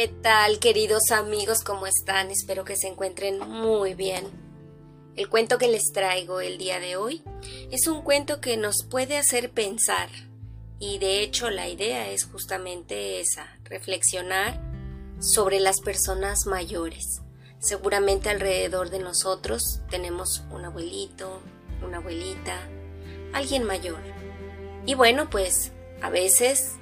¿Qué 0.00 0.08
tal, 0.08 0.60
queridos 0.60 1.10
amigos? 1.10 1.62
¿Cómo 1.62 1.86
están? 1.86 2.30
Espero 2.30 2.64
que 2.64 2.74
se 2.74 2.88
encuentren 2.88 3.38
muy 3.38 3.92
bien. 3.92 4.24
El 5.14 5.28
cuento 5.28 5.58
que 5.58 5.68
les 5.68 5.92
traigo 5.92 6.40
el 6.40 6.56
día 6.56 6.80
de 6.80 6.96
hoy 6.96 7.22
es 7.70 7.86
un 7.86 8.00
cuento 8.00 8.40
que 8.40 8.56
nos 8.56 8.82
puede 8.88 9.18
hacer 9.18 9.50
pensar 9.50 10.08
y 10.78 10.96
de 11.00 11.20
hecho 11.20 11.50
la 11.50 11.68
idea 11.68 12.08
es 12.08 12.24
justamente 12.24 13.20
esa, 13.20 13.58
reflexionar 13.64 14.58
sobre 15.20 15.60
las 15.60 15.82
personas 15.82 16.46
mayores. 16.46 17.20
Seguramente 17.58 18.30
alrededor 18.30 18.88
de 18.88 19.00
nosotros 19.00 19.82
tenemos 19.90 20.44
un 20.50 20.64
abuelito, 20.64 21.42
una 21.84 21.98
abuelita, 21.98 22.56
alguien 23.34 23.64
mayor. 23.64 24.00
Y 24.86 24.94
bueno, 24.94 25.28
pues 25.28 25.72
a 26.00 26.08
veces 26.08 26.76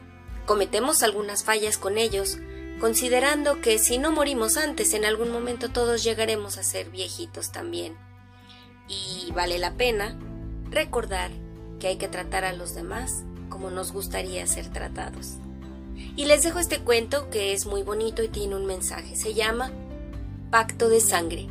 cometemos 0.46 1.02
algunas 1.02 1.42
fallas 1.42 1.78
con 1.78 1.98
ellos, 1.98 2.38
considerando 2.78 3.60
que 3.60 3.78
si 3.78 3.98
no 3.98 4.12
morimos 4.12 4.56
antes, 4.56 4.94
en 4.94 5.04
algún 5.04 5.30
momento 5.30 5.70
todos 5.70 6.04
llegaremos 6.04 6.58
a 6.58 6.62
ser 6.62 6.90
viejitos 6.90 7.52
también. 7.52 7.96
Y 8.88 9.30
vale 9.32 9.58
la 9.58 9.74
pena 9.74 10.18
recordar 10.70 11.30
que 11.78 11.88
hay 11.88 11.96
que 11.96 12.08
tratar 12.08 12.44
a 12.44 12.52
los 12.52 12.74
demás 12.74 13.24
como 13.48 13.70
nos 13.70 13.92
gustaría 13.92 14.46
ser 14.46 14.68
tratados. 14.68 15.36
Y 16.16 16.26
les 16.26 16.42
dejo 16.42 16.58
este 16.58 16.80
cuento 16.80 17.28
que 17.30 17.52
es 17.52 17.66
muy 17.66 17.82
bonito 17.82 18.22
y 18.22 18.28
tiene 18.28 18.54
un 18.56 18.66
mensaje. 18.66 19.16
Se 19.16 19.34
llama 19.34 19.72
Pacto 20.50 20.88
de 20.88 21.00
Sangre. 21.00 21.48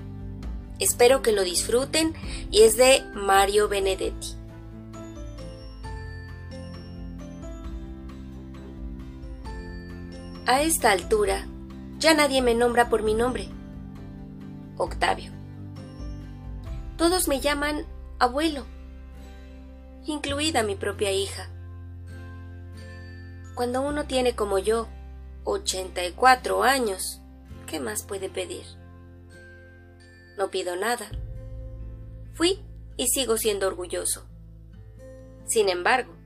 Espero 0.80 1.22
que 1.22 1.32
lo 1.32 1.44
disfruten 1.44 2.14
y 2.52 2.62
es 2.62 2.78
de 2.78 3.04
Mario 3.14 3.68
Benedetti. 3.68 4.37
A 10.50 10.62
esta 10.62 10.94
altura, 10.94 11.46
ya 12.00 12.14
nadie 12.14 12.42
me 12.42 12.56
nombra 12.56 12.88
por 12.88 13.04
mi 13.04 13.14
nombre. 13.14 13.50
Octavio. 14.78 15.34
Todos 16.96 17.28
me 17.28 17.42
llaman 17.42 17.86
abuelo, 18.18 18.64
incluida 20.06 20.64
mi 20.64 20.76
propia 20.76 21.12
hija. 21.12 21.50
Cuando 23.56 23.82
uno 23.82 24.06
tiene 24.06 24.38
como 24.38 24.58
yo 24.58 24.88
84 25.44 26.64
años, 26.64 27.22
¿qué 27.66 27.82
más 27.82 28.04
puede 28.04 28.30
pedir? 28.30 28.64
No 30.38 30.50
pido 30.50 30.78
nada. 30.78 31.08
Fui 32.36 32.64
y 32.96 33.08
sigo 33.10 33.36
siendo 33.36 33.68
orgulloso. 33.68 34.26
Sin 35.46 35.68
embargo, 35.68 36.17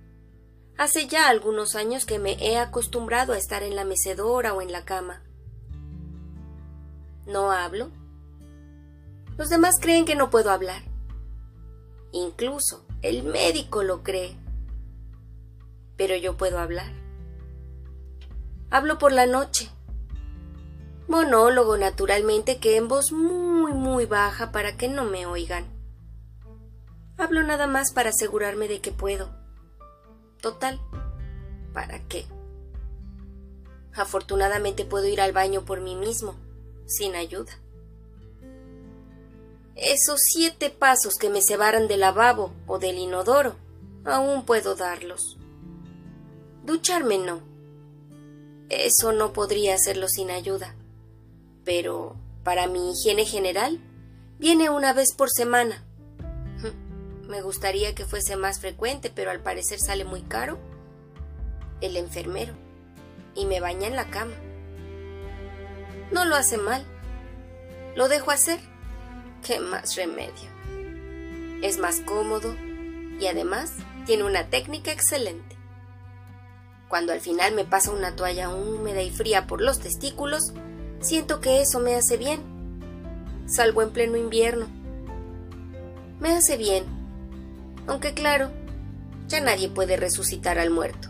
hace 0.78 1.08
ya 1.08 1.30
algunos 1.30 1.76
años 1.76 2.06
que 2.06 2.20
me 2.20 2.34
he 2.34 2.58
acostumbrado 2.58 3.34
a 3.34 3.38
estar 3.38 3.64
en 3.64 3.76
la 3.76 3.86
mecedora 3.86 4.54
o 4.54 4.62
en 4.62 4.72
la 4.72 4.86
cama. 4.86 5.22
No 7.26 7.52
hablo. 7.52 7.90
Los 9.38 9.50
demás 9.50 9.76
creen 9.80 10.06
que 10.06 10.16
no 10.16 10.30
puedo 10.30 10.52
hablar. 10.52 10.84
Incluso 12.12 12.86
el 13.02 13.24
médico 13.24 13.84
lo 13.84 14.04
cree. 14.04 14.36
Pero 15.98 16.16
yo 16.16 16.36
puedo 16.36 16.60
hablar. 16.60 16.92
Hablo 18.70 18.98
por 18.98 19.12
la 19.12 19.26
noche. 19.26 19.70
Monólogo 21.08 21.78
naturalmente 21.78 22.60
que 22.60 22.78
en 22.78 22.88
voz 22.88 23.12
muy 23.12 23.74
muy 23.74 24.06
baja 24.06 24.52
para 24.52 24.78
que 24.78 24.88
no 24.88 25.06
me 25.06 25.26
oigan. 25.26 25.66
Hablo 27.18 27.44
nada 27.44 27.68
más 27.68 27.92
para 27.92 28.10
asegurarme 28.10 28.68
de 28.68 28.82
que 28.82 28.92
puedo. 28.92 29.41
Total, 30.42 30.80
¿para 31.74 32.06
qué? 32.08 32.26
Afortunadamente 33.94 34.86
puedo 34.86 35.06
ir 35.08 35.22
al 35.22 35.32
baño 35.32 35.64
por 35.66 35.82
mí 35.82 35.96
mismo, 35.96 36.36
sin 36.86 37.16
ayuda. 37.16 37.54
Esos 39.76 40.20
siete 40.22 40.70
pasos 40.70 41.16
que 41.16 41.30
me 41.30 41.42
separan 41.42 41.88
del 41.88 42.02
lavabo 42.02 42.52
o 42.68 42.80
del 42.80 42.98
inodoro, 42.98 43.56
aún 44.04 44.46
puedo 44.46 44.76
darlos. 44.76 45.38
Ducharme 46.66 47.18
no 47.18 47.52
eso 48.72 49.12
no 49.12 49.34
podría 49.34 49.76
hacerlo 49.76 50.08
sin 50.08 50.32
ayuda. 50.32 50.76
Pero 51.66 52.16
para 52.44 52.68
mi 52.68 52.94
higiene 52.94 53.26
general, 53.26 53.82
viene 54.40 54.70
una 54.70 54.94
vez 54.94 55.14
por 55.14 55.30
semana. 55.30 55.84
Me 57.32 57.42
gustaría 57.42 57.96
que 57.96 58.04
fuese 58.04 58.36
más 58.36 58.60
frecuente, 58.60 59.10
pero 59.10 59.32
al 59.32 59.40
parecer 59.40 59.80
sale 59.80 60.04
muy 60.04 60.22
caro. 60.22 60.60
El 61.80 61.96
enfermero. 61.96 62.54
Y 63.36 63.46
me 63.46 63.62
baña 63.62 63.88
en 63.88 63.96
la 63.96 64.10
cama. 64.10 64.34
No 66.12 66.26
lo 66.26 66.36
hace 66.36 66.58
mal. 66.58 66.84
Lo 67.96 68.10
dejo 68.10 68.32
hacer. 68.32 68.60
¿Qué 69.48 69.62
más 69.62 69.96
remedio? 69.96 70.50
Es 71.62 71.78
más 71.78 72.02
cómodo 72.02 72.54
y 73.18 73.28
además 73.28 73.76
tiene 74.06 74.26
una 74.26 74.50
técnica 74.50 74.92
excelente. 74.92 75.56
Cuando 76.90 77.14
al 77.14 77.22
final 77.22 77.56
me 77.56 77.64
pasa 77.64 77.92
una 77.92 78.14
toalla 78.14 78.50
húmeda 78.50 79.04
y 79.04 79.10
fría 79.10 79.48
por 79.48 79.62
los 79.62 79.80
testículos, 79.80 80.52
siento 81.00 81.40
que 81.40 81.62
eso 81.62 81.80
me 81.80 81.96
hace 81.96 82.18
bien, 82.18 82.42
salvo 83.48 83.84
en 83.84 83.92
pleno 83.92 84.18
invierno. 84.18 84.68
Me 86.20 86.36
hace 86.36 86.58
bien, 86.58 87.01
aunque 87.92 88.14
claro, 88.14 88.52
ya 89.28 89.42
nadie 89.42 89.70
puede 89.70 89.98
resucitar 89.98 90.58
al 90.58 90.70
muerto. 90.70 91.10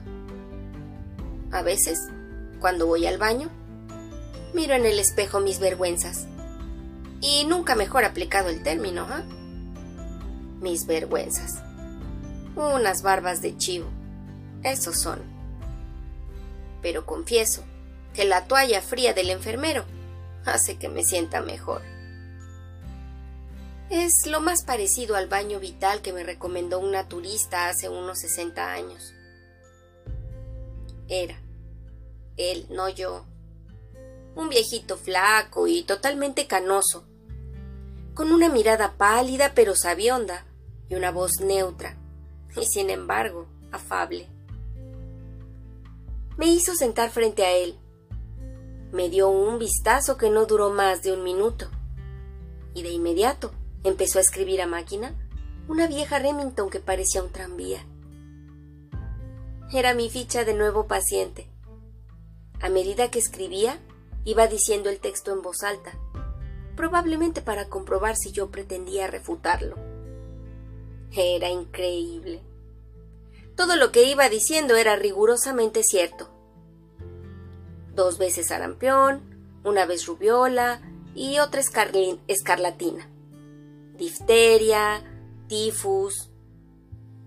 A 1.52 1.62
veces, 1.62 2.10
cuando 2.60 2.88
voy 2.88 3.06
al 3.06 3.18
baño, 3.18 3.50
miro 4.54 4.74
en 4.74 4.86
el 4.86 5.00
espejo 5.00 5.40
mis 5.40 5.60
vergüenzas. 5.60 6.28
Y 7.22 7.46
nunca 7.46 7.76
mejor 7.76 8.04
aplicado 8.04 8.50
el 8.50 8.64
término, 8.64 9.08
¿ah? 9.10 9.24
Mis 10.60 10.88
vergüenzas. 10.88 11.62
Unas 12.56 13.04
barbas 13.04 13.42
de 13.42 13.56
chivo. 13.58 13.88
Esos 14.64 14.98
son 14.98 15.20
pero 16.82 17.06
confieso 17.06 17.64
que 18.14 18.26
la 18.26 18.48
toalla 18.48 18.82
fría 18.82 19.14
del 19.14 19.30
enfermero 19.30 19.86
hace 20.46 20.78
que 20.78 20.90
me 20.90 21.04
sienta 21.04 21.42
mejor. 21.42 21.82
Es 23.92 24.26
lo 24.26 24.40
más 24.40 24.64
parecido 24.64 25.18
al 25.18 25.28
baño 25.28 25.60
vital 25.60 26.02
que 26.02 26.14
me 26.14 26.24
recomendó 26.24 26.80
una 26.80 27.10
turista 27.10 27.68
hace 27.68 27.90
unos 27.90 28.20
60 28.20 28.72
años. 28.72 29.14
Era, 31.10 31.38
él, 32.38 32.66
no 32.70 32.88
yo, 32.88 33.26
un 34.34 34.48
viejito 34.48 34.96
flaco 34.96 35.68
y 35.68 35.84
totalmente 35.84 36.48
canoso, 36.48 37.06
con 38.14 38.32
una 38.32 38.48
mirada 38.48 38.94
pálida 38.94 39.52
pero 39.54 39.76
sabionda 39.76 40.46
y 40.88 40.96
una 40.96 41.12
voz 41.12 41.42
neutra, 41.42 41.98
y 42.56 42.66
sin 42.66 42.90
embargo 42.90 43.46
afable 43.74 44.30
me 46.38 46.48
hizo 46.48 46.74
sentar 46.74 47.12
frente 47.12 47.46
a 47.46 47.52
él. 47.52 47.78
Me 48.92 49.10
dio 49.10 49.30
un 49.30 49.60
vistazo 49.60 50.18
que 50.18 50.30
no 50.30 50.46
duró 50.46 50.72
más 50.72 51.04
de 51.04 51.12
un 51.12 51.24
minuto. 51.24 51.68
Y 52.74 52.82
de 52.82 52.90
inmediato 52.90 53.52
empezó 53.84 54.20
a 54.20 54.22
escribir 54.22 54.62
a 54.62 54.68
máquina 54.68 55.16
una 55.68 55.88
vieja 55.88 56.20
Remington 56.20 56.70
que 56.70 56.80
parecía 56.80 57.24
un 57.24 57.32
tranvía. 57.32 57.86
Era 59.74 59.94
mi 59.94 60.10
ficha 60.10 60.44
de 60.44 60.54
nuevo 60.54 60.88
paciente. 60.88 61.48
A 62.60 62.70
medida 62.70 63.10
que 63.10 63.20
escribía, 63.20 63.80
iba 64.26 64.48
diciendo 64.48 64.90
el 64.90 65.00
texto 65.00 65.32
en 65.32 65.42
voz 65.42 65.64
alta, 65.64 65.92
probablemente 66.76 67.42
para 67.42 67.70
comprobar 67.70 68.16
si 68.16 68.32
yo 68.32 68.52
pretendía 68.52 69.08
refutarlo. 69.08 69.78
Era 71.16 71.50
increíble. 71.50 72.42
Todo 73.56 73.76
lo 73.76 73.92
que 73.92 74.04
iba 74.04 74.30
diciendo 74.30 74.76
era 74.76 74.96
rigurosamente 74.96 75.84
cierto. 75.84 76.30
Dos 77.94 78.18
veces 78.18 78.48
sarampión, 78.48 79.22
una 79.64 79.86
vez 79.86 80.06
rubiola 80.06 80.82
y 81.14 81.40
otra 81.40 81.62
escarlatina. 81.62 83.11
Difteria, 84.02 85.04
tifus. 85.48 86.32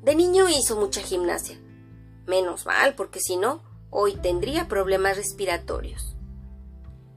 De 0.02 0.16
niño 0.16 0.48
hizo 0.48 0.74
mucha 0.74 1.00
gimnasia. 1.00 1.56
Menos 2.26 2.66
mal, 2.66 2.96
porque 2.96 3.20
si 3.20 3.36
no, 3.36 3.62
hoy 3.90 4.16
tendría 4.16 4.66
problemas 4.66 5.16
respiratorios. 5.16 6.16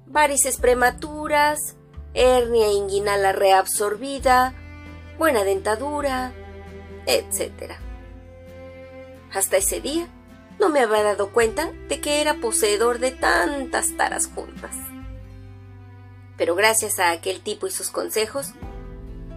Varices 0.06 0.58
prematuras, 0.58 1.76
hernia 2.14 2.72
inguinal 2.72 3.34
reabsorbida, 3.34 4.54
buena 5.18 5.44
dentadura, 5.44 6.34
etc. 7.08 7.80
Hasta 9.34 9.58
ese 9.58 9.82
día 9.82 10.08
no 10.60 10.70
me 10.70 10.82
había 10.82 11.02
dado 11.02 11.34
cuenta 11.34 11.72
de 11.90 12.00
que 12.00 12.22
era 12.22 12.36
poseedor 12.36 13.00
de 13.00 13.10
tantas 13.10 13.98
taras 13.98 14.28
juntas. 14.28 14.76
Pero 16.38 16.54
gracias 16.54 17.00
a 17.00 17.10
aquel 17.10 17.42
tipo 17.42 17.66
y 17.66 17.72
sus 17.72 17.90
consejos, 17.90 18.54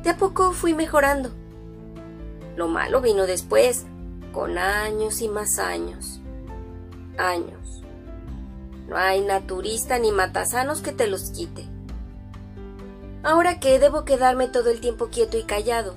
de 0.02 0.10
a 0.10 0.16
poco 0.16 0.52
fui 0.52 0.74
mejorando. 0.74 1.30
Lo 2.56 2.68
malo 2.68 3.00
vino 3.00 3.26
después, 3.26 3.86
con 4.32 4.58
años 4.58 5.20
y 5.20 5.28
más 5.28 5.58
años. 5.58 6.20
Años. 7.18 7.82
No 8.88 8.96
hay 8.96 9.20
naturista 9.20 9.98
ni 9.98 10.10
matasanos 10.10 10.80
que 10.80 10.92
te 10.92 11.06
los 11.06 11.30
quite. 11.30 11.64
Ahora 13.22 13.60
que 13.60 13.78
debo 13.78 14.04
quedarme 14.04 14.48
todo 14.48 14.70
el 14.70 14.80
tiempo 14.80 15.08
quieto 15.08 15.36
y 15.36 15.42
callado. 15.42 15.94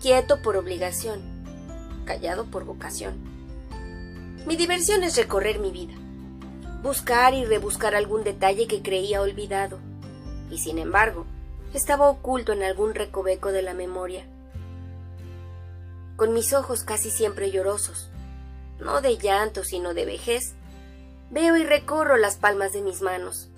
Quieto 0.00 0.40
por 0.40 0.56
obligación, 0.56 1.20
callado 2.06 2.46
por 2.46 2.64
vocación. 2.64 3.14
Mi 4.46 4.56
diversión 4.56 5.04
es 5.04 5.16
recorrer 5.16 5.58
mi 5.58 5.70
vida, 5.70 5.92
buscar 6.82 7.34
y 7.34 7.44
rebuscar 7.44 7.94
algún 7.94 8.24
detalle 8.24 8.66
que 8.66 8.80
creía 8.80 9.20
olvidado, 9.20 9.78
y 10.50 10.58
sin 10.58 10.78
embargo, 10.78 11.26
estaba 11.74 12.08
oculto 12.08 12.52
en 12.52 12.62
algún 12.62 12.94
recoveco 12.94 13.52
de 13.52 13.62
la 13.62 13.74
memoria. 13.74 14.26
Con 16.16 16.34
mis 16.34 16.52
ojos 16.52 16.84
casi 16.84 17.10
siempre 17.10 17.50
llorosos, 17.50 18.10
no 18.78 19.00
de 19.00 19.16
llanto 19.18 19.64
sino 19.64 19.94
de 19.94 20.04
vejez, 20.04 20.54
veo 21.30 21.56
y 21.56 21.64
recorro 21.64 22.16
las 22.16 22.36
palmas 22.36 22.72
de 22.72 22.82
mis 22.82 23.00
manos. 23.02 23.48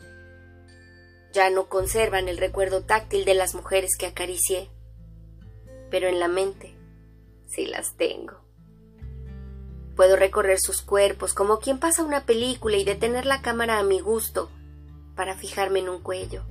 Ya 1.33 1.49
no 1.49 1.69
conservan 1.69 2.29
el 2.29 2.39
recuerdo 2.39 2.83
táctil 2.83 3.25
de 3.25 3.35
las 3.35 3.55
mujeres 3.55 3.97
que 3.99 4.07
acaricié, 4.07 4.69
pero 5.91 6.09
en 6.09 6.21
la 6.21 6.29
mente 6.29 6.77
sí 7.47 7.67
las 7.67 7.97
tengo. 7.97 8.43
Puedo 9.97 10.17
recorrer 10.17 10.59
sus 10.59 10.83
cuerpos 10.83 11.35
como 11.35 11.59
quien 11.59 11.79
pasa 11.79 12.03
una 12.03 12.25
película 12.25 12.77
y 12.77 12.85
detener 12.85 13.27
la 13.27 13.43
cámara 13.43 13.79
a 13.79 13.83
mi 13.83 14.01
gusto 14.01 14.51
para 15.17 15.37
fijarme 15.37 15.81
en 15.81 15.89
un 15.89 16.01
cuello. 16.01 16.45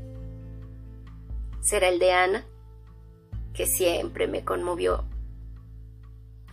¿Será 1.62 1.90
el 1.90 2.00
de 2.00 2.12
Ana? 2.12 2.46
Que 3.54 3.68
siempre 3.68 4.28
me 4.28 4.44
conmovió. 4.44 5.06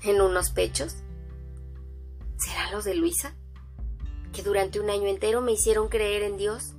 ¿En 0.02 0.20
unos 0.20 0.50
pechos? 0.50 0.96
¿Será 2.36 2.70
los 2.70 2.84
de 2.84 2.94
Luisa? 2.94 3.34
Que 4.32 4.42
durante 4.42 4.78
un 4.78 4.90
año 4.90 5.06
entero 5.06 5.40
me 5.40 5.52
hicieron 5.52 5.88
creer 5.88 6.22
en 6.22 6.36
Dios. 6.36 6.74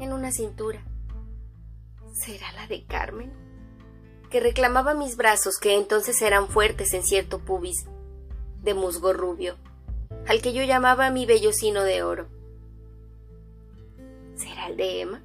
En 0.00 0.12
una 0.12 0.32
cintura. 0.32 0.84
¿Será 2.12 2.52
la 2.52 2.66
de 2.66 2.84
Carmen? 2.84 3.32
Que 4.30 4.40
reclamaba 4.40 4.94
mis 4.94 5.16
brazos 5.16 5.58
que 5.58 5.74
entonces 5.74 6.20
eran 6.22 6.48
fuertes 6.48 6.92
en 6.92 7.04
cierto 7.04 7.38
pubis 7.38 7.86
de 8.62 8.74
musgo 8.74 9.12
rubio, 9.12 9.56
al 10.26 10.42
que 10.42 10.52
yo 10.52 10.64
llamaba 10.64 11.10
mi 11.10 11.26
bellocino 11.26 11.82
de 11.84 12.02
oro. 12.02 12.26
¿Será 14.36 14.68
el 14.68 14.76
de 14.76 15.00
Emma? 15.02 15.22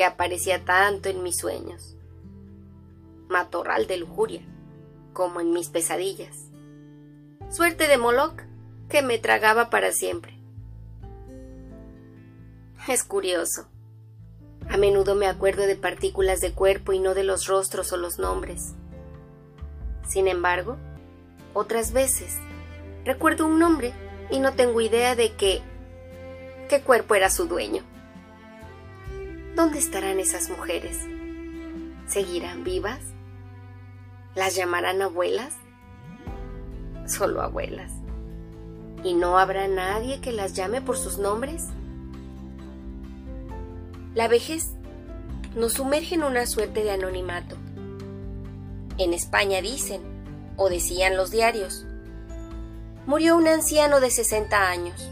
Que 0.00 0.06
aparecía 0.06 0.64
tanto 0.64 1.10
en 1.10 1.22
mis 1.22 1.36
sueños. 1.36 1.94
Matorral 3.28 3.86
de 3.86 3.98
lujuria, 3.98 4.40
como 5.12 5.42
en 5.42 5.52
mis 5.52 5.68
pesadillas. 5.68 6.46
Suerte 7.50 7.86
de 7.86 7.98
Moloch, 7.98 8.40
que 8.88 9.02
me 9.02 9.18
tragaba 9.18 9.68
para 9.68 9.92
siempre. 9.92 10.38
Es 12.88 13.04
curioso. 13.04 13.68
A 14.70 14.78
menudo 14.78 15.16
me 15.16 15.26
acuerdo 15.26 15.66
de 15.66 15.76
partículas 15.76 16.40
de 16.40 16.54
cuerpo 16.54 16.94
y 16.94 16.98
no 16.98 17.12
de 17.12 17.24
los 17.24 17.46
rostros 17.46 17.92
o 17.92 17.98
los 17.98 18.18
nombres. 18.18 18.72
Sin 20.08 20.28
embargo, 20.28 20.78
otras 21.52 21.92
veces 21.92 22.38
recuerdo 23.04 23.46
un 23.46 23.58
nombre 23.58 23.92
y 24.30 24.38
no 24.38 24.54
tengo 24.54 24.80
idea 24.80 25.14
de 25.14 25.34
qué, 25.36 25.60
qué 26.70 26.80
cuerpo 26.80 27.16
era 27.16 27.28
su 27.28 27.44
dueño. 27.44 27.89
¿Dónde 29.60 29.78
estarán 29.78 30.20
esas 30.20 30.48
mujeres? 30.48 30.96
¿Seguirán 32.06 32.64
vivas? 32.64 32.98
¿Las 34.34 34.56
llamarán 34.56 35.02
abuelas? 35.02 35.54
Solo 37.06 37.42
abuelas. 37.42 37.92
¿Y 39.04 39.12
no 39.12 39.38
habrá 39.38 39.68
nadie 39.68 40.22
que 40.22 40.32
las 40.32 40.54
llame 40.54 40.80
por 40.80 40.96
sus 40.96 41.18
nombres? 41.18 41.66
La 44.14 44.28
vejez 44.28 44.70
nos 45.54 45.74
sumerge 45.74 46.14
en 46.14 46.22
una 46.22 46.46
suerte 46.46 46.82
de 46.82 46.92
anonimato. 46.92 47.56
En 48.96 49.12
España 49.12 49.60
dicen, 49.60 50.00
o 50.56 50.70
decían 50.70 51.18
los 51.18 51.30
diarios, 51.30 51.84
murió 53.04 53.36
un 53.36 53.46
anciano 53.46 54.00
de 54.00 54.08
60 54.08 54.70
años. 54.70 55.10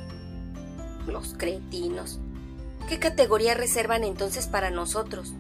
Los 1.07 1.35
cretinos 1.35 2.19
¿Qué 2.89 2.99
categoría 2.99 3.53
reservan 3.53 4.03
entonces 4.03 4.47
para 4.47 4.71
nosotros? 4.71 5.35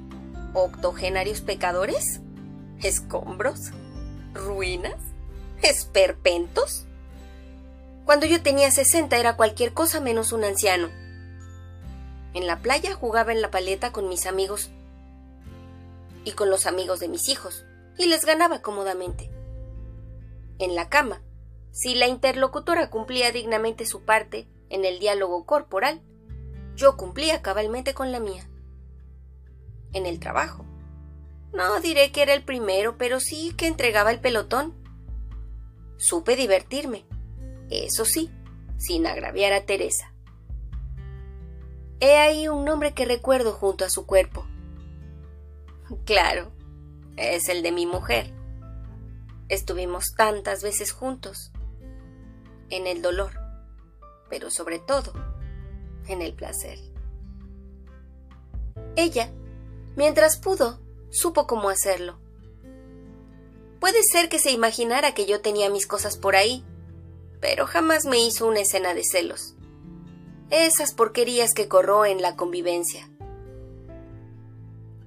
¿Octogenarios 0.52 1.40
pecadores? 1.40 2.20
¿Escombros? 2.82 3.70
¿Ruinas? 4.34 4.96
¿Esperpentos? 5.62 6.84
Cuando 8.04 8.26
yo 8.26 8.42
tenía 8.42 8.70
60 8.70 9.16
era 9.16 9.36
cualquier 9.36 9.72
cosa 9.72 9.98
menos 9.98 10.32
un 10.32 10.44
anciano. 10.44 10.90
En 12.34 12.46
la 12.46 12.58
playa 12.58 12.94
jugaba 12.94 13.32
en 13.32 13.40
la 13.40 13.50
paleta 13.50 13.92
con 13.92 14.10
mis 14.10 14.26
amigos 14.26 14.70
y 16.24 16.32
con 16.32 16.50
los 16.50 16.66
amigos 16.66 17.00
de 17.00 17.08
mis 17.08 17.30
hijos, 17.30 17.64
y 17.96 18.08
les 18.08 18.26
ganaba 18.26 18.60
cómodamente. 18.60 19.30
En 20.58 20.74
la 20.74 20.90
cama, 20.90 21.22
si 21.70 21.94
la 21.94 22.08
interlocutora 22.08 22.90
cumplía 22.90 23.32
dignamente 23.32 23.86
su 23.86 24.02
parte 24.02 24.46
en 24.68 24.84
el 24.84 24.98
diálogo 24.98 25.46
corporal, 25.46 26.02
yo 26.78 26.96
cumplía 26.96 27.42
cabalmente 27.42 27.92
con 27.92 28.12
la 28.12 28.20
mía. 28.20 28.48
En 29.92 30.06
el 30.06 30.20
trabajo. 30.20 30.64
No 31.52 31.80
diré 31.80 32.12
que 32.12 32.22
era 32.22 32.34
el 32.34 32.44
primero, 32.44 32.96
pero 32.96 33.18
sí 33.18 33.52
que 33.56 33.66
entregaba 33.66 34.12
el 34.12 34.20
pelotón. 34.20 34.74
Supe 35.96 36.36
divertirme, 36.36 37.04
eso 37.68 38.04
sí, 38.04 38.30
sin 38.76 39.06
agraviar 39.06 39.52
a 39.52 39.66
Teresa. 39.66 40.14
He 41.98 42.16
ahí 42.16 42.46
un 42.46 42.64
nombre 42.64 42.94
que 42.94 43.04
recuerdo 43.04 43.52
junto 43.52 43.84
a 43.84 43.90
su 43.90 44.06
cuerpo. 44.06 44.46
Claro, 46.04 46.52
es 47.16 47.48
el 47.48 47.62
de 47.62 47.72
mi 47.72 47.86
mujer. 47.86 48.32
Estuvimos 49.48 50.14
tantas 50.16 50.62
veces 50.62 50.92
juntos, 50.92 51.50
en 52.70 52.86
el 52.86 53.02
dolor, 53.02 53.32
pero 54.28 54.50
sobre 54.50 54.78
todo 54.78 55.12
en 56.08 56.22
el 56.22 56.34
placer. 56.34 56.78
Ella, 58.96 59.30
mientras 59.96 60.38
pudo, 60.38 60.80
supo 61.10 61.46
cómo 61.46 61.68
hacerlo. 61.68 62.18
Puede 63.80 64.02
ser 64.02 64.28
que 64.28 64.40
se 64.40 64.50
imaginara 64.50 65.14
que 65.14 65.26
yo 65.26 65.40
tenía 65.40 65.70
mis 65.70 65.86
cosas 65.86 66.16
por 66.16 66.34
ahí, 66.34 66.64
pero 67.40 67.66
jamás 67.66 68.06
me 68.06 68.18
hizo 68.18 68.46
una 68.46 68.60
escena 68.60 68.94
de 68.94 69.04
celos. 69.04 69.54
Esas 70.50 70.94
porquerías 70.94 71.54
que 71.54 71.68
corró 71.68 72.04
en 72.04 72.22
la 72.22 72.34
convivencia. 72.34 73.08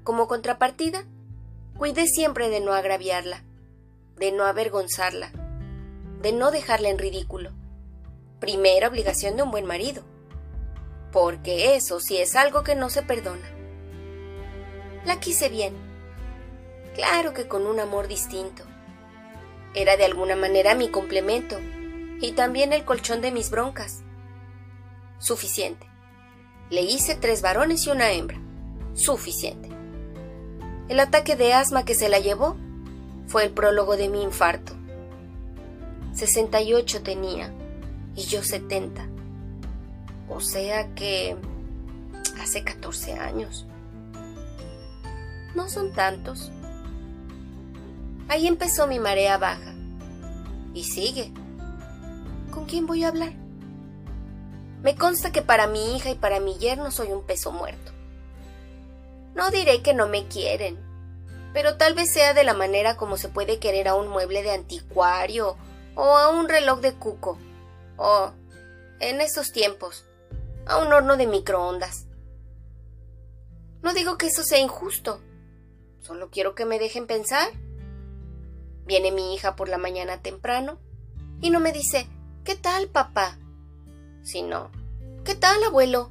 Como 0.04 0.28
contrapartida, 0.28 1.06
cuidé 1.78 2.08
siempre 2.08 2.50
de 2.50 2.62
no 2.62 2.74
agraviarla, 2.74 3.44
de 4.16 4.32
no 4.32 4.46
avergonzarla, 4.46 5.32
de 6.22 6.32
no 6.32 6.52
dejarla 6.52 6.90
en 6.90 7.00
ridículo. 7.00 7.52
Primera 8.40 8.88
obligación 8.88 9.36
de 9.36 9.44
un 9.44 9.52
buen 9.52 9.66
marido 9.66 10.04
porque 11.12 11.76
eso 11.76 12.00
sí 12.00 12.18
es 12.18 12.36
algo 12.36 12.64
que 12.64 12.76
no 12.76 12.90
se 12.90 13.04
perdona. 13.04 13.50
La 15.06 15.20
quise 15.20 15.50
bien, 15.50 15.74
claro 16.96 17.34
que 17.34 17.48
con 17.48 17.66
un 17.66 17.80
amor 17.80 18.08
distinto. 18.08 18.64
Era 19.74 19.98
de 19.98 20.06
alguna 20.06 20.36
manera 20.36 20.76
mi 20.76 20.90
complemento 20.90 21.58
y 22.20 22.34
también 22.34 22.74
el 22.74 22.86
colchón 22.86 23.22
de 23.22 23.32
mis 23.32 23.50
broncas. 23.50 24.04
Suficiente. 25.18 25.88
Le 26.70 26.82
hice 26.82 27.16
tres 27.16 27.42
varones 27.42 27.86
y 27.88 27.90
una 27.90 28.12
hembra. 28.12 28.40
Suficiente. 28.94 29.70
El 30.90 31.00
ataque 31.00 31.36
de 31.36 31.54
asma 31.54 31.86
que 31.86 31.96
se 31.96 32.10
la 32.10 32.20
llevó 32.20 32.58
fue 33.28 33.46
el 33.46 33.52
prólogo 33.52 33.98
de 33.98 34.10
mi 34.10 34.24
infarto. 34.24 34.74
68 36.14 37.02
tenía 37.02 37.54
y 38.16 38.24
yo 38.24 38.44
70. 38.44 39.11
O 40.32 40.40
sea 40.40 40.96
que 40.96 41.36
hace 42.42 42.64
14 42.64 43.14
años. 43.14 43.68
No 45.56 45.68
son 45.68 45.92
tantos. 45.92 46.52
Ahí 48.30 48.48
empezó 48.48 48.88
mi 48.88 48.98
marea 48.98 49.38
baja. 49.38 49.74
Y 50.74 50.86
sigue. 50.86 51.34
¿Con 52.52 52.66
quién 52.66 52.88
voy 52.88 53.04
a 53.04 53.10
hablar? 53.10 53.34
Me 54.82 54.96
consta 54.96 55.34
que 55.34 55.42
para 55.42 55.68
mi 55.68 55.98
hija 55.98 56.10
y 56.10 56.16
para 56.16 56.40
mi 56.40 56.58
yerno 56.58 56.92
soy 56.92 57.12
un 57.12 57.24
peso 57.24 57.52
muerto. 57.52 57.92
No 59.36 59.52
diré 59.52 59.82
que 59.82 59.94
no 59.94 60.08
me 60.08 60.28
quieren, 60.28 60.80
pero 61.54 61.76
tal 61.76 61.94
vez 61.94 62.12
sea 62.12 62.34
de 62.34 62.46
la 62.46 62.54
manera 62.54 62.96
como 62.96 63.18
se 63.18 63.28
puede 63.30 63.60
querer 63.60 63.90
a 63.90 63.96
un 63.96 64.08
mueble 64.08 64.44
de 64.44 64.52
anticuario 64.52 65.58
o 65.96 66.04
a 66.18 66.30
un 66.30 66.48
reloj 66.48 66.80
de 66.80 66.94
cuco. 66.94 67.38
O, 67.98 68.32
en 69.00 69.22
estos 69.22 69.52
tiempos, 69.52 70.06
a 70.66 70.78
un 70.78 70.94
horno 70.94 71.18
de 71.18 71.28
microondas. 71.28 72.08
No 73.82 73.94
digo 73.94 74.18
que 74.18 74.28
eso 74.28 74.44
sea 74.44 74.60
injusto, 74.60 75.20
solo 76.02 76.30
quiero 76.30 76.56
que 76.56 76.66
me 76.66 76.80
dejen 76.80 77.08
pensar. 77.08 77.50
Viene 78.86 79.12
mi 79.12 79.34
hija 79.34 79.56
por 79.56 79.70
la 79.70 79.78
mañana 79.78 80.22
temprano 80.22 80.80
y 81.40 81.50
no 81.50 81.60
me 81.60 81.72
dice, 81.72 82.08
¿qué 82.44 82.56
tal, 82.56 82.88
papá? 82.88 83.38
sino 84.24 84.72
¿Qué 85.24 85.36
tal, 85.36 85.64
abuelo? 85.64 86.10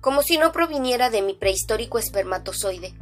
como 0.00 0.22
si 0.22 0.38
no 0.38 0.52
proviniera 0.52 1.10
de 1.10 1.22
mi 1.22 1.34
prehistórico 1.34 1.98
espermatozoide. 1.98 2.94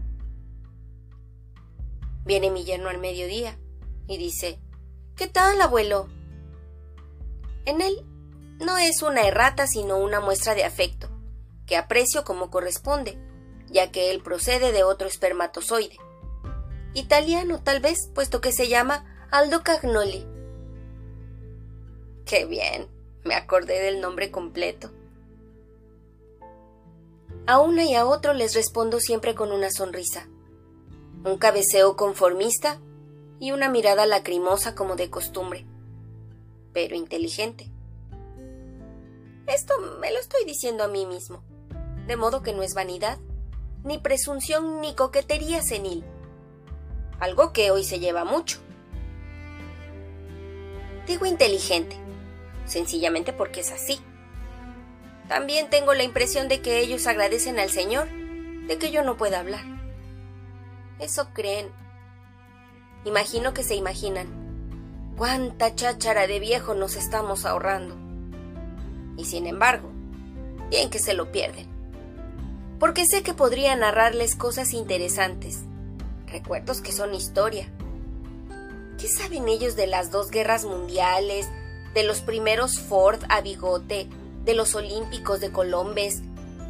Viene 2.25 2.51
mi 2.51 2.65
yerno 2.65 2.89
al 2.89 2.99
mediodía 2.99 3.59
y 4.09 4.17
dice 4.19 4.59
¿Qué 5.15 5.27
tal, 5.27 5.61
abuelo? 5.61 6.09
En 7.65 7.81
él 7.81 8.05
no 8.59 8.79
es 8.79 9.03
una 9.03 9.23
errata, 9.27 9.67
sino 9.67 9.99
una 9.99 10.21
muestra 10.21 10.55
de 10.55 10.65
afecto, 10.65 11.09
que 11.67 11.77
aprecio 11.77 12.25
como 12.25 12.51
corresponde, 12.51 13.19
ya 13.69 13.91
que 13.91 14.11
él 14.11 14.23
procede 14.23 14.73
de 14.73 14.85
otro 14.85 15.09
espermatozoide. 15.09 15.99
Italiano, 16.95 17.63
tal 17.63 17.81
vez, 17.81 18.11
puesto 18.15 18.41
que 18.41 18.53
se 18.53 18.69
llama 18.69 19.05
Aldo 19.31 19.63
Cagnoli. 19.63 20.27
Qué 22.25 22.47
bien, 22.47 22.89
me 23.25 23.35
acordé 23.35 23.81
del 23.81 24.01
nombre 24.01 24.31
completo. 24.31 24.91
A 27.47 27.61
una 27.61 27.85
y 27.85 27.95
a 27.95 28.07
otro 28.07 28.33
les 28.33 28.55
respondo 28.55 28.99
siempre 28.99 29.35
con 29.35 29.53
una 29.53 29.71
sonrisa, 29.71 30.29
un 31.25 31.37
cabeceo 31.39 31.97
conformista 31.97 32.81
y 33.39 33.53
una 33.53 33.69
mirada 33.69 34.07
lacrimosa 34.07 34.75
como 34.75 34.97
de 34.97 35.11
costumbre, 35.11 35.67
pero 36.73 36.97
inteligente. 36.97 37.71
Esto 39.47 39.75
me 40.01 40.11
lo 40.13 40.19
estoy 40.19 40.45
diciendo 40.45 40.83
a 40.83 40.89
mí 40.89 41.07
mismo, 41.07 41.45
de 42.09 42.17
modo 42.17 42.43
que 42.43 42.53
no 42.53 42.65
es 42.65 42.75
vanidad, 42.75 43.19
ni 43.85 43.97
presunción 43.97 44.81
ni 44.81 44.97
coquetería 44.97 45.63
senil, 45.63 46.05
algo 47.21 47.53
que 47.53 47.71
hoy 47.71 47.85
se 47.85 48.01
lleva 48.01 48.25
mucho. 48.25 48.59
Digo 51.07 51.27
inteligente, 51.27 51.97
sencillamente 52.65 53.33
porque 53.33 53.61
es 53.61 53.71
así. 53.71 54.01
También 55.29 55.71
tengo 55.71 55.95
la 55.95 56.03
impresión 56.03 56.49
de 56.49 56.61
que 56.61 56.81
ellos 56.81 57.07
agradecen 57.07 57.61
al 57.61 57.71
Señor 57.71 58.09
de 58.67 58.79
que 58.79 58.91
yo 58.91 59.05
no 59.05 59.17
pueda 59.17 59.39
hablar. 59.39 59.65
Eso 60.99 61.29
creen. 61.33 61.71
Imagino 63.05 63.55
que 63.55 63.63
se 63.63 63.77
imaginan. 63.77 65.15
Cuánta 65.17 65.73
cháchara 65.77 66.27
de 66.27 66.41
viejo 66.41 66.75
nos 66.75 66.97
estamos 66.97 67.45
ahorrando 67.45 68.06
y 69.17 69.25
sin 69.25 69.47
embargo, 69.47 69.91
bien 70.71 70.91
que 70.91 70.99
se 70.99 71.15
lo 71.15 71.33
pierden. 71.33 71.67
Porque 72.79 73.07
sé 73.07 73.23
que 73.23 73.35
podría 73.35 73.75
narrarles 73.77 74.37
cosas 74.37 74.75
interesantes, 74.75 75.61
recuerdos 76.27 76.81
que 76.81 76.93
son 76.93 77.15
historia. 77.15 77.69
¿Qué 78.99 79.09
saben 79.09 79.49
ellos 79.49 79.77
de 79.77 79.87
las 79.87 80.11
dos 80.11 80.31
guerras 80.31 80.65
mundiales, 80.65 81.49
de 81.95 82.03
los 82.03 82.21
primeros 82.21 82.79
Ford 82.79 83.23
a 83.29 83.41
bigote, 83.41 84.09
de 84.45 84.55
los 84.55 84.75
Olímpicos 84.75 85.41
de 85.41 85.51
Colombes, 85.51 86.23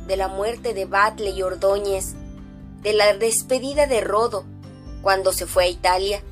de 0.07 0.17
la 0.17 0.29
muerte 0.29 0.73
de 0.75 0.85
Batle 0.85 1.31
y 1.31 1.43
Ordóñez, 1.43 2.15
de 2.83 2.93
la 2.93 3.15
despedida 3.15 3.87
de 3.87 4.01
Rodo 4.01 4.45
cuando 5.03 5.33
se 5.33 5.47
fue 5.47 5.65
a 5.65 5.69
Italia, 5.69 6.23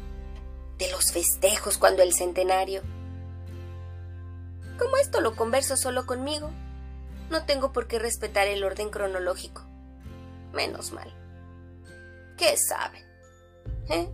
de 0.78 0.90
los 0.90 1.12
festejos 1.12 1.78
cuando 1.78 2.02
el 2.02 2.12
centenario? 2.12 2.82
Como 4.78 4.96
esto 4.96 5.20
lo 5.20 5.36
converso 5.36 5.76
solo 5.76 6.06
conmigo, 6.06 6.50
no 7.30 7.44
tengo 7.46 7.72
por 7.72 7.86
qué 7.86 7.98
respetar 7.98 8.48
el 8.48 8.64
orden 8.64 8.90
cronológico. 8.90 9.62
Menos 10.52 10.92
mal. 10.92 11.12
¿Qué 12.36 12.56
saben? 12.56 13.02
¿Eh? 13.88 14.08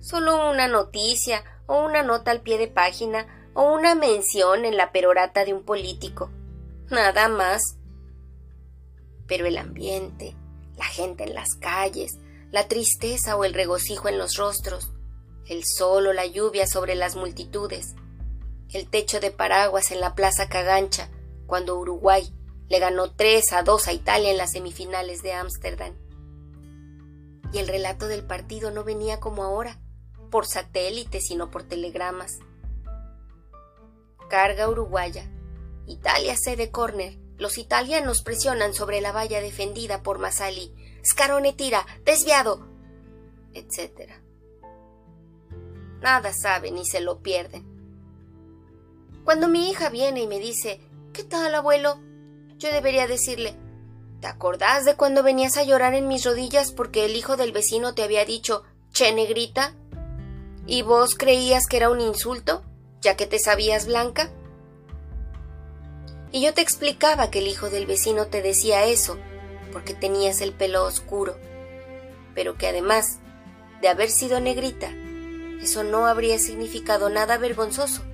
Solo 0.00 0.50
una 0.50 0.68
noticia 0.68 1.44
o 1.66 1.84
una 1.84 2.02
nota 2.02 2.30
al 2.30 2.42
pie 2.42 2.58
de 2.58 2.68
página 2.68 3.26
o 3.54 3.72
una 3.74 3.94
mención 3.94 4.64
en 4.64 4.76
la 4.76 4.92
perorata 4.92 5.44
de 5.44 5.52
un 5.52 5.64
político. 5.64 6.30
Nada 6.90 7.28
más. 7.28 7.62
Pero 9.26 9.46
el 9.46 9.58
ambiente, 9.58 10.36
la 10.76 10.84
gente 10.84 11.24
en 11.24 11.34
las 11.34 11.54
calles, 11.54 12.18
la 12.52 12.68
tristeza 12.68 13.36
o 13.36 13.44
el 13.44 13.54
regocijo 13.54 14.08
en 14.08 14.18
los 14.18 14.36
rostros, 14.36 14.92
el 15.46 15.64
sol 15.64 16.06
o 16.06 16.12
la 16.12 16.26
lluvia 16.26 16.66
sobre 16.66 16.94
las 16.94 17.16
multitudes, 17.16 17.94
el 18.72 18.88
techo 18.88 19.20
de 19.20 19.30
paraguas 19.30 19.90
en 19.90 20.00
la 20.00 20.14
Plaza 20.14 20.48
Cagancha, 20.48 21.08
cuando 21.46 21.78
Uruguay 21.78 22.32
le 22.68 22.78
ganó 22.78 23.12
3 23.12 23.52
a 23.52 23.62
2 23.62 23.88
a 23.88 23.92
Italia 23.92 24.30
en 24.30 24.36
las 24.36 24.52
semifinales 24.52 25.22
de 25.22 25.32
Ámsterdam. 25.32 25.94
Y 27.52 27.58
el 27.58 27.68
relato 27.68 28.08
del 28.08 28.24
partido 28.24 28.70
no 28.70 28.82
venía 28.82 29.20
como 29.20 29.44
ahora, 29.44 29.78
por 30.30 30.46
satélite, 30.46 31.20
sino 31.20 31.50
por 31.50 31.62
telegramas. 31.62 32.40
Carga 34.28 34.68
uruguaya. 34.68 35.30
Italia 35.86 36.34
cede 36.36 36.70
córner. 36.72 37.16
Los 37.38 37.58
italianos 37.58 38.22
presionan 38.22 38.74
sobre 38.74 39.00
la 39.00 39.12
valla 39.12 39.40
defendida 39.40 40.02
por 40.02 40.18
Masali. 40.18 40.74
Scarone 41.04 41.52
tira, 41.52 41.86
desviado, 42.04 42.66
etc. 43.52 44.10
Nada 46.00 46.32
saben 46.32 46.78
y 46.78 46.86
se 46.86 47.00
lo 47.00 47.22
pierden. 47.22 47.75
Cuando 49.26 49.48
mi 49.48 49.68
hija 49.68 49.88
viene 49.88 50.20
y 50.20 50.28
me 50.28 50.38
dice, 50.38 50.80
¿qué 51.12 51.24
tal, 51.24 51.52
abuelo? 51.52 51.98
Yo 52.58 52.70
debería 52.70 53.08
decirle, 53.08 53.56
¿te 54.20 54.28
acordás 54.28 54.84
de 54.84 54.94
cuando 54.94 55.24
venías 55.24 55.56
a 55.56 55.64
llorar 55.64 55.94
en 55.94 56.06
mis 56.06 56.24
rodillas 56.24 56.70
porque 56.70 57.04
el 57.04 57.16
hijo 57.16 57.36
del 57.36 57.50
vecino 57.50 57.92
te 57.92 58.04
había 58.04 58.24
dicho, 58.24 58.62
che 58.92 59.12
negrita? 59.12 59.74
¿Y 60.64 60.82
vos 60.82 61.16
creías 61.16 61.66
que 61.66 61.76
era 61.76 61.90
un 61.90 62.00
insulto, 62.00 62.62
ya 63.00 63.16
que 63.16 63.26
te 63.26 63.40
sabías 63.40 63.86
blanca? 63.86 64.30
Y 66.30 66.40
yo 66.40 66.54
te 66.54 66.60
explicaba 66.60 67.28
que 67.28 67.40
el 67.40 67.48
hijo 67.48 67.68
del 67.68 67.86
vecino 67.86 68.28
te 68.28 68.42
decía 68.42 68.84
eso, 68.84 69.18
porque 69.72 69.92
tenías 69.92 70.40
el 70.40 70.52
pelo 70.52 70.84
oscuro, 70.84 71.36
pero 72.32 72.56
que 72.56 72.68
además 72.68 73.18
de 73.82 73.88
haber 73.88 74.08
sido 74.08 74.38
negrita, 74.38 74.92
eso 75.60 75.82
no 75.82 76.06
habría 76.06 76.38
significado 76.38 77.10
nada 77.10 77.38
vergonzoso 77.38 78.04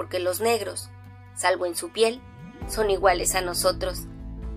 porque 0.00 0.18
los 0.18 0.40
negros, 0.40 0.88
salvo 1.34 1.66
en 1.66 1.76
su 1.76 1.90
piel, 1.90 2.22
son 2.70 2.88
iguales 2.88 3.34
a 3.34 3.42
nosotros 3.42 4.04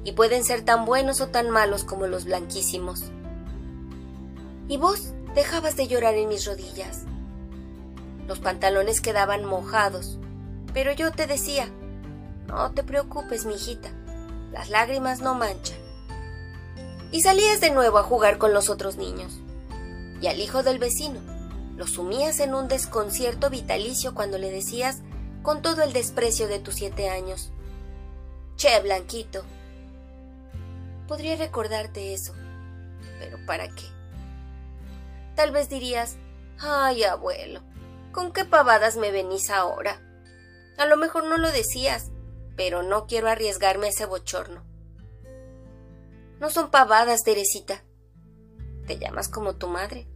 y 0.06 0.14
pueden 0.14 0.46
ser 0.46 0.62
tan 0.62 0.86
buenos 0.86 1.20
o 1.20 1.28
tan 1.28 1.50
malos 1.50 1.84
como 1.84 2.08
los 2.08 2.24
blanquísimos. 2.24 3.12
Y 4.70 4.78
vos 4.78 5.12
dejabas 5.36 5.76
de 5.76 5.90
llorar 5.90 6.14
en 6.14 6.30
mis 6.30 6.46
rodillas. 6.46 7.02
Los 8.26 8.40
pantalones 8.40 9.02
quedaban 9.02 9.44
mojados, 9.44 10.18
pero 10.74 10.94
yo 10.94 11.12
te 11.12 11.28
decía, 11.28 11.68
no 12.48 12.72
te 12.72 12.82
preocupes, 12.82 13.46
mi 13.46 13.56
hijita, 13.56 13.90
las 14.54 14.70
lágrimas 14.70 15.20
no 15.20 15.36
manchan. 15.36 15.78
Y 17.12 17.22
salías 17.22 17.60
de 17.60 17.72
nuevo 17.72 17.98
a 17.98 18.04
jugar 18.04 18.38
con 18.38 18.54
los 18.54 18.70
otros 18.70 18.96
niños. 18.96 19.34
Y 20.22 20.28
al 20.28 20.40
hijo 20.40 20.64
del 20.64 20.80
vecino, 20.80 21.20
lo 21.76 21.86
sumías 21.86 22.40
en 22.40 22.56
un 22.56 22.70
desconcierto 22.70 23.50
vitalicio 23.50 24.14
cuando 24.14 24.38
le 24.38 24.50
decías 24.50 25.02
con 25.44 25.62
todo 25.62 25.84
el 25.84 25.94
desprecio 25.94 26.48
de 26.48 26.60
tus 26.60 26.76
siete 26.76 27.10
años. 27.10 27.52
Che, 28.56 28.80
Blanquito. 28.80 29.44
Podría 31.08 31.36
recordarte 31.36 32.14
eso, 32.14 32.34
pero 33.20 33.38
¿para 33.46 33.68
qué? 33.68 33.84
Tal 35.36 35.52
vez 35.52 35.70
dirías, 35.70 36.16
ay, 36.60 37.04
abuelo, 37.04 37.62
¿con 38.14 38.32
qué 38.32 38.46
pavadas 38.46 38.96
me 38.96 39.12
venís 39.12 39.50
ahora? 39.50 40.02
A 40.78 40.86
lo 40.86 40.98
mejor 40.98 41.26
no 41.26 41.38
lo 41.38 41.52
decías, 41.52 42.12
pero 42.56 42.82
no 42.82 43.06
quiero 43.06 43.30
arriesgarme 43.30 43.88
a 43.88 43.90
ese 43.90 44.06
bochorno. 44.06 44.64
No 46.40 46.50
son 46.50 46.72
pavadas, 46.72 47.24
Teresita. 47.24 47.84
Te 48.88 48.98
llamas 48.98 49.30
como 49.30 49.56
tu 49.56 49.68
madre. 49.68 50.08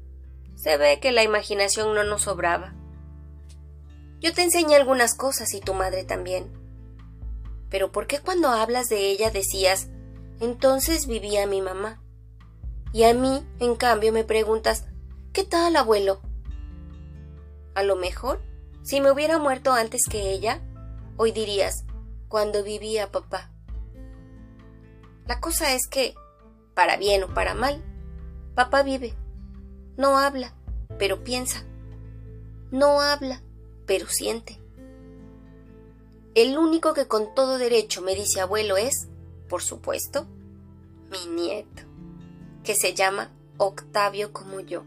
Se 0.55 0.77
ve 0.77 0.99
que 0.99 1.11
la 1.11 1.23
imaginación 1.23 1.93
no 1.93 2.03
nos 2.03 2.23
sobraba. 2.23 2.73
Yo 4.19 4.33
te 4.33 4.41
enseñé 4.41 4.75
algunas 4.75 5.15
cosas 5.15 5.53
y 5.53 5.59
tu 5.59 5.73
madre 5.73 6.03
también. 6.03 6.51
Pero 7.69 7.91
¿por 7.91 8.07
qué 8.07 8.19
cuando 8.19 8.49
hablas 8.49 8.87
de 8.87 9.11
ella 9.11 9.29
decías, 9.29 9.89
entonces 10.39 11.07
vivía 11.07 11.45
mi 11.45 11.61
mamá? 11.61 12.01
Y 12.93 13.03
a 13.03 13.13
mí, 13.13 13.45
en 13.59 13.75
cambio, 13.75 14.11
me 14.13 14.23
preguntas, 14.23 14.85
¿qué 15.33 15.43
tal, 15.43 15.75
abuelo? 15.75 16.21
A 17.75 17.83
lo 17.83 17.95
mejor, 17.95 18.41
si 18.81 19.01
me 19.01 19.11
hubiera 19.11 19.37
muerto 19.37 19.73
antes 19.73 20.01
que 20.09 20.31
ella, 20.31 20.61
hoy 21.17 21.31
dirías, 21.31 21.85
cuando 22.27 22.63
vivía 22.63 23.11
papá. 23.11 23.51
La 25.27 25.39
cosa 25.39 25.73
es 25.73 25.87
que, 25.87 26.15
para 26.73 26.97
bien 26.97 27.23
o 27.23 27.33
para 27.33 27.53
mal, 27.53 27.83
papá 28.55 28.81
vive. 28.81 29.13
No 29.97 30.17
habla, 30.17 30.53
pero 30.97 31.23
piensa. 31.23 31.65
No 32.71 33.01
habla, 33.01 33.41
pero 33.87 34.07
siente. 34.07 34.59
El 36.35 36.59
único 36.59 36.93
que 36.93 37.07
con 37.07 37.33
todo 37.33 37.57
derecho 37.57 38.03
me 38.03 38.13
dice 38.13 38.41
abuelo 38.41 38.77
es, 38.77 39.07
por 39.49 39.63
supuesto, 39.63 40.27
mi 41.09 41.25
nieto, 41.25 41.81
que 42.63 42.75
se 42.75 42.93
llama 42.93 43.31
Octavio 43.57 44.31
como 44.33 44.59
yo. 44.59 44.83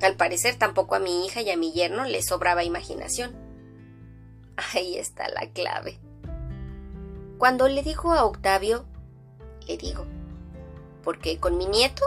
Al 0.00 0.14
parecer 0.14 0.56
tampoco 0.56 0.94
a 0.94 1.00
mi 1.00 1.26
hija 1.26 1.40
y 1.40 1.50
a 1.50 1.56
mi 1.56 1.72
yerno 1.72 2.04
les 2.04 2.26
sobraba 2.26 2.62
imaginación. 2.62 3.34
Ahí 4.74 4.96
está 4.96 5.28
la 5.28 5.50
clave. 5.50 5.98
Cuando 7.38 7.66
le 7.66 7.82
dijo 7.82 8.12
a 8.12 8.24
Octavio, 8.24 8.84
le 9.66 9.76
digo, 9.76 10.06
porque 11.02 11.38
con 11.38 11.58
mi 11.58 11.66
nieto 11.66 12.04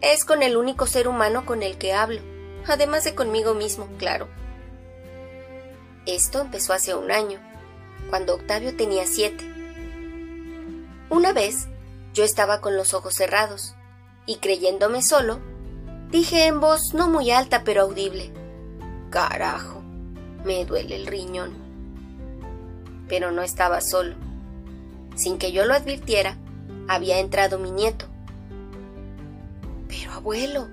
es 0.00 0.24
con 0.24 0.42
el 0.42 0.56
único 0.56 0.86
ser 0.86 1.08
humano 1.08 1.44
con 1.44 1.62
el 1.62 1.78
que 1.78 1.92
hablo, 1.92 2.20
además 2.66 3.04
de 3.04 3.14
conmigo 3.14 3.54
mismo, 3.54 3.88
claro. 3.98 4.28
Esto 6.06 6.40
empezó 6.40 6.72
hace 6.72 6.94
un 6.94 7.10
año, 7.10 7.40
cuando 8.10 8.34
Octavio 8.34 8.76
tenía 8.76 9.06
siete. 9.06 9.44
Una 11.10 11.32
vez, 11.32 11.66
yo 12.14 12.22
estaba 12.22 12.60
con 12.60 12.76
los 12.76 12.94
ojos 12.94 13.14
cerrados, 13.14 13.74
y 14.24 14.36
creyéndome 14.36 15.02
solo, 15.02 15.40
dije 16.10 16.46
en 16.46 16.60
voz 16.60 16.94
no 16.94 17.08
muy 17.08 17.32
alta 17.32 17.64
pero 17.64 17.82
audible, 17.82 18.32
Carajo, 19.10 19.82
me 20.44 20.64
duele 20.64 20.94
el 20.94 21.06
riñón. 21.06 21.54
Pero 23.08 23.32
no 23.32 23.42
estaba 23.42 23.80
solo. 23.80 24.14
Sin 25.16 25.38
que 25.38 25.50
yo 25.50 25.64
lo 25.64 25.74
advirtiera, 25.74 26.36
había 26.86 27.18
entrado 27.18 27.58
mi 27.58 27.70
nieto. 27.70 28.06
Pero 29.88 30.12
abuelo, 30.12 30.68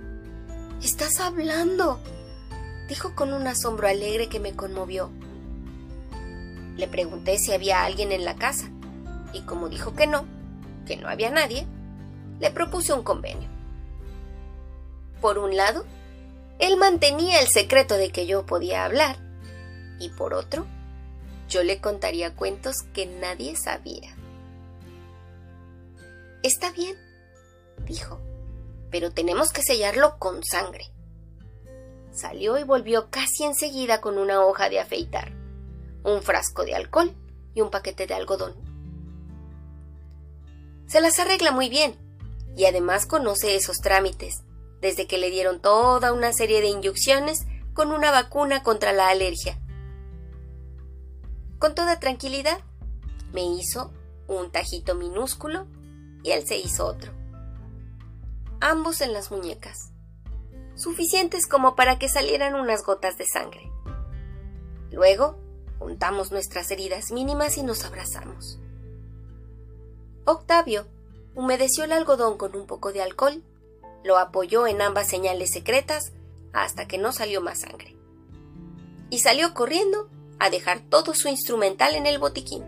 estás 0.84 1.20
hablando, 1.20 2.00
dijo 2.88 3.16
con 3.16 3.34
un 3.34 3.48
asombro 3.48 3.88
alegre 3.88 4.30
que 4.30 4.40
me 4.40 4.56
conmovió. 4.56 5.10
Le 6.78 6.88
pregunté 6.88 7.38
si 7.38 7.54
había 7.54 7.84
alguien 7.84 8.12
en 8.12 8.26
la 8.26 8.36
casa, 8.36 8.70
y 9.34 9.42
como 9.42 9.70
dijo 9.70 9.94
que 9.96 10.08
no, 10.08 10.26
que 10.86 10.98
no 10.98 11.08
había 11.08 11.30
nadie, 11.30 11.68
le 12.40 12.52
propuse 12.52 12.94
un 12.94 13.04
convenio. 13.04 13.50
Por 15.22 15.38
un 15.38 15.56
lado, 15.56 15.86
él 16.60 16.78
mantenía 16.78 17.40
el 17.40 17.48
secreto 17.48 17.96
de 17.96 18.10
que 18.10 18.26
yo 18.26 18.46
podía 18.46 18.86
hablar, 18.86 19.18
y 20.00 20.10
por 20.10 20.34
otro, 20.34 20.66
yo 21.50 21.64
le 21.64 21.80
contaría 21.80 22.36
cuentos 22.36 22.78
que 22.94 23.06
nadie 23.06 23.56
sabía. 23.56 24.16
Está 26.42 26.72
bien, 26.72 26.98
dijo, 27.86 28.20
pero 28.90 29.12
tenemos 29.12 29.52
que 29.52 29.62
sellarlo 29.62 30.18
con 30.20 30.44
sangre. 30.44 30.92
Salió 32.12 32.58
y 32.58 32.64
volvió 32.64 33.10
casi 33.10 33.44
enseguida 33.44 34.02
con 34.02 34.18
una 34.18 34.46
hoja 34.46 34.70
de 34.70 34.80
afeitar, 34.80 35.32
un 36.04 36.22
frasco 36.22 36.66
de 36.66 36.76
alcohol 36.76 37.14
y 37.54 37.62
un 37.62 37.70
paquete 37.70 38.08
de 38.08 38.14
algodón. 38.14 38.54
Se 40.88 41.02
las 41.02 41.20
arregla 41.20 41.52
muy 41.52 41.70
bien 41.70 41.96
y 42.56 42.66
además 42.66 43.06
conoce 43.06 43.56
esos 43.56 43.78
trámites, 43.80 44.44
desde 44.82 45.08
que 45.08 45.18
le 45.18 45.30
dieron 45.30 45.62
toda 45.62 46.14
una 46.14 46.34
serie 46.34 46.62
de 46.62 46.68
inyecciones 46.68 47.46
con 47.74 47.92
una 47.92 48.12
vacuna 48.12 48.64
contra 48.64 48.94
la 48.94 49.10
alergia. 49.10 49.60
Con 51.58 51.74
toda 51.74 52.00
tranquilidad, 52.00 52.60
me 53.32 53.44
hizo 53.44 53.92
un 54.28 54.52
tajito 54.52 54.96
minúsculo 54.96 55.66
y 56.22 56.32
él 56.32 56.46
se 56.46 56.58
hizo 56.58 56.86
otro. 56.86 57.12
Ambos 58.60 59.02
en 59.02 59.14
las 59.14 59.32
muñecas, 59.32 59.92
suficientes 60.76 61.48
como 61.48 61.76
para 61.76 61.98
que 61.98 62.10
salieran 62.10 62.56
unas 62.56 62.84
gotas 62.84 63.18
de 63.18 63.26
sangre. 63.26 63.72
Luego, 64.92 65.43
juntamos 65.84 66.32
nuestras 66.32 66.72
heridas 66.72 67.12
mínimas 67.12 67.58
y 67.58 67.64
nos 67.64 67.84
abrazamos. 67.84 68.58
Octavio 70.24 70.88
humedeció 71.36 71.84
el 71.84 71.92
algodón 71.92 72.38
con 72.38 72.56
un 72.56 72.66
poco 72.66 72.94
de 72.94 73.02
alcohol, 73.02 73.44
lo 74.06 74.18
apoyó 74.18 74.66
en 74.66 74.82
ambas 74.82 75.10
señales 75.10 75.52
secretas 75.52 76.14
hasta 76.54 76.88
que 76.88 76.98
no 76.98 77.12
salió 77.12 77.42
más 77.42 77.60
sangre. 77.62 77.98
Y 79.10 79.20
salió 79.20 79.54
corriendo 79.54 80.10
a 80.40 80.50
dejar 80.50 80.80
todo 80.80 81.14
su 81.14 81.28
instrumental 81.28 81.96
en 81.96 82.06
el 82.06 82.18
botiquín. 82.18 82.64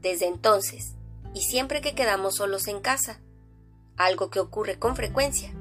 Desde 0.00 0.26
entonces, 0.26 0.94
y 1.34 1.42
siempre 1.42 1.80
que 1.80 1.94
quedamos 1.94 2.36
solos 2.36 2.66
en 2.66 2.80
casa, 2.80 3.20
algo 3.96 4.28
que 4.28 4.40
ocurre 4.40 4.76
con 4.76 4.96
frecuencia. 4.96 5.52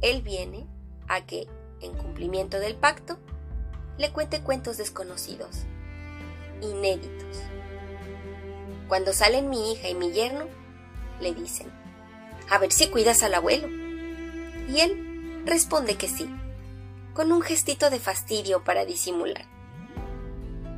Él 0.00 0.22
viene 0.22 0.68
a 1.08 1.26
que, 1.26 1.48
en 1.80 1.92
cumplimiento 1.94 2.60
del 2.60 2.76
pacto, 2.76 3.18
le 3.98 4.10
cuente 4.10 4.40
cuentos 4.40 4.78
desconocidos, 4.78 5.64
inéditos. 6.60 7.38
Cuando 8.88 9.12
salen 9.12 9.48
mi 9.48 9.72
hija 9.72 9.88
y 9.88 9.94
mi 9.94 10.12
yerno, 10.12 10.46
le 11.20 11.34
dicen, 11.34 11.70
a 12.50 12.58
ver 12.58 12.72
si 12.72 12.88
cuidas 12.88 13.22
al 13.22 13.34
abuelo. 13.34 13.68
Y 14.68 14.80
él 14.80 15.42
responde 15.44 15.96
que 15.96 16.08
sí, 16.08 16.28
con 17.14 17.32
un 17.32 17.42
gestito 17.42 17.90
de 17.90 18.00
fastidio 18.00 18.64
para 18.64 18.84
disimular. 18.84 19.46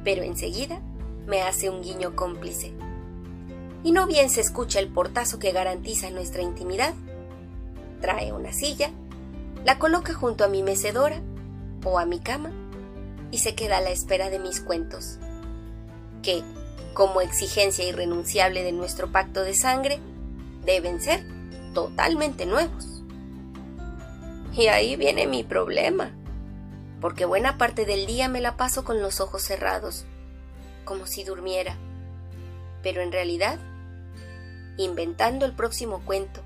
Pero 0.04 0.22
enseguida 0.22 0.80
me 1.26 1.42
hace 1.42 1.70
un 1.70 1.82
guiño 1.82 2.14
cómplice 2.14 2.74
y 3.84 3.92
no 3.92 4.06
bien 4.06 4.30
se 4.30 4.40
escucha 4.40 4.80
el 4.80 4.88
portazo 4.88 5.38
que 5.38 5.52
garantiza 5.52 6.10
nuestra 6.10 6.42
intimidad, 6.42 6.94
trae 8.00 8.32
una 8.32 8.52
silla, 8.52 8.90
la 9.64 9.78
coloca 9.78 10.14
junto 10.14 10.42
a 10.44 10.48
mi 10.48 10.62
mecedora 10.62 11.20
o 11.84 11.98
a 11.98 12.06
mi 12.06 12.18
cama 12.18 12.50
y 13.34 13.38
se 13.38 13.56
queda 13.56 13.78
a 13.78 13.80
la 13.80 13.90
espera 13.90 14.30
de 14.30 14.38
mis 14.38 14.60
cuentos, 14.60 15.18
que, 16.22 16.44
como 16.92 17.20
exigencia 17.20 17.84
irrenunciable 17.84 18.62
de 18.62 18.70
nuestro 18.70 19.10
pacto 19.10 19.42
de 19.42 19.54
sangre, 19.54 19.98
deben 20.64 21.00
ser 21.00 21.26
totalmente 21.74 22.46
nuevos. 22.46 23.02
Y 24.52 24.68
ahí 24.68 24.94
viene 24.94 25.26
mi 25.26 25.42
problema, 25.42 26.12
porque 27.00 27.24
buena 27.24 27.58
parte 27.58 27.84
del 27.84 28.06
día 28.06 28.28
me 28.28 28.40
la 28.40 28.56
paso 28.56 28.84
con 28.84 29.02
los 29.02 29.18
ojos 29.18 29.42
cerrados, 29.42 30.04
como 30.84 31.08
si 31.08 31.24
durmiera, 31.24 31.76
pero 32.84 33.02
en 33.02 33.10
realidad 33.10 33.58
inventando 34.76 35.44
el 35.44 35.56
próximo 35.56 36.04
cuento 36.04 36.40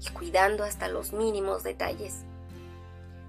y 0.00 0.12
cuidando 0.12 0.62
hasta 0.62 0.86
los 0.86 1.12
mínimos 1.12 1.64
detalles. 1.64 2.18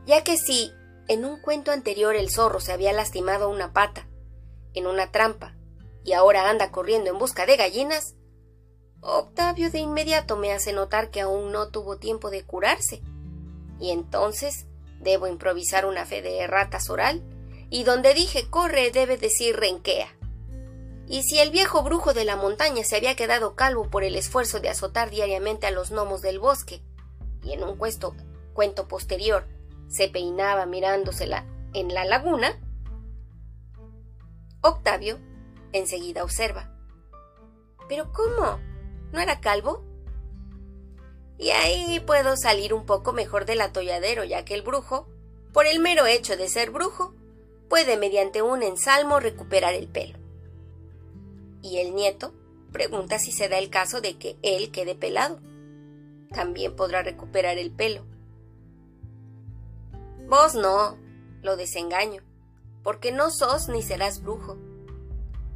Ya 0.06 0.24
que 0.24 0.38
si 0.38 0.72
en 1.12 1.26
un 1.26 1.42
cuento 1.42 1.72
anterior 1.72 2.16
el 2.16 2.30
zorro 2.30 2.62
se 2.62 2.72
había 2.72 2.94
lastimado 2.94 3.50
una 3.50 3.74
pata 3.74 4.08
en 4.74 4.88
una 4.88 5.12
trampa 5.12 5.54
y 6.06 6.14
ahora 6.14 6.50
anda 6.50 6.72
corriendo 6.72 7.10
en 7.10 7.20
busca 7.20 7.46
de 7.46 7.58
gallinas, 7.58 8.16
Octavio 9.02 9.70
de 9.72 9.80
inmediato 9.80 10.38
me 10.38 10.54
hace 10.54 10.72
notar 10.72 11.10
que 11.10 11.20
aún 11.20 11.52
no 11.52 11.68
tuvo 11.68 11.98
tiempo 11.98 12.30
de 12.30 12.44
curarse. 12.44 13.02
Y 13.78 13.92
entonces 13.92 14.68
debo 15.02 15.28
improvisar 15.28 15.86
una 15.86 16.06
fe 16.06 16.22
de 16.22 16.48
ratas 16.48 16.90
oral, 16.90 17.22
y 17.70 17.84
donde 17.84 18.14
dije 18.14 18.50
corre 18.50 18.90
debe 18.92 19.18
decir 19.18 19.58
renquea. 19.58 20.16
Y 21.08 21.24
si 21.24 21.40
el 21.40 21.52
viejo 21.52 21.84
brujo 21.84 22.14
de 22.14 22.24
la 22.24 22.38
montaña 22.38 22.86
se 22.86 22.96
había 22.96 23.18
quedado 23.18 23.56
calvo 23.56 23.90
por 23.90 24.06
el 24.06 24.16
esfuerzo 24.16 24.62
de 24.62 24.70
azotar 24.70 25.10
diariamente 25.10 25.68
a 25.68 25.72
los 25.72 25.92
gnomos 25.92 26.22
del 26.22 26.40
bosque, 26.40 26.82
y 27.44 27.52
en 27.52 27.64
un 27.64 27.76
cuento 27.76 28.88
posterior 28.88 29.46
se 29.92 30.08
peinaba 30.08 30.66
mirándosela 30.66 31.46
en 31.74 31.94
la 31.94 32.06
laguna, 32.06 32.60
Octavio 34.62 35.20
enseguida 35.72 36.24
observa. 36.24 36.76
¿Pero 37.88 38.12
cómo? 38.12 38.60
¿No 39.12 39.20
era 39.20 39.40
calvo? 39.40 39.86
Y 41.38 41.50
ahí 41.50 42.00
puedo 42.00 42.36
salir 42.38 42.74
un 42.74 42.88
poco 42.88 43.14
mejor 43.14 43.46
del 43.46 43.62
atolladero, 43.62 44.24
ya 44.24 44.46
que 44.46 44.56
el 44.56 44.64
brujo, 44.64 45.08
por 45.54 45.68
el 45.68 45.80
mero 45.80 46.08
hecho 46.08 46.38
de 46.38 46.50
ser 46.50 46.72
brujo, 46.72 47.14
puede 47.70 47.98
mediante 47.98 48.42
un 48.42 48.64
ensalmo 48.64 49.20
recuperar 49.20 49.76
el 49.76 49.88
pelo 49.88 50.22
y 51.62 51.78
el 51.78 51.94
nieto 51.96 52.34
pregunta 52.72 53.20
si 53.20 53.32
se 53.32 53.50
da 53.50 53.58
el 53.58 53.70
caso 53.70 54.02
de 54.02 54.18
que 54.18 54.38
él 54.42 54.72
quede 54.72 54.96
pelado. 54.96 55.40
También 56.34 56.76
podrá 56.76 57.04
recuperar 57.04 57.58
el 57.58 57.72
pelo. 57.72 58.06
Vos 60.32 60.56
no, 60.56 60.98
lo 61.42 61.58
desengaño, 61.58 62.24
porque 62.84 63.12
no 63.12 63.32
sos 63.32 63.68
ni 63.68 63.82
serás 63.82 64.24
brujo. 64.24 64.58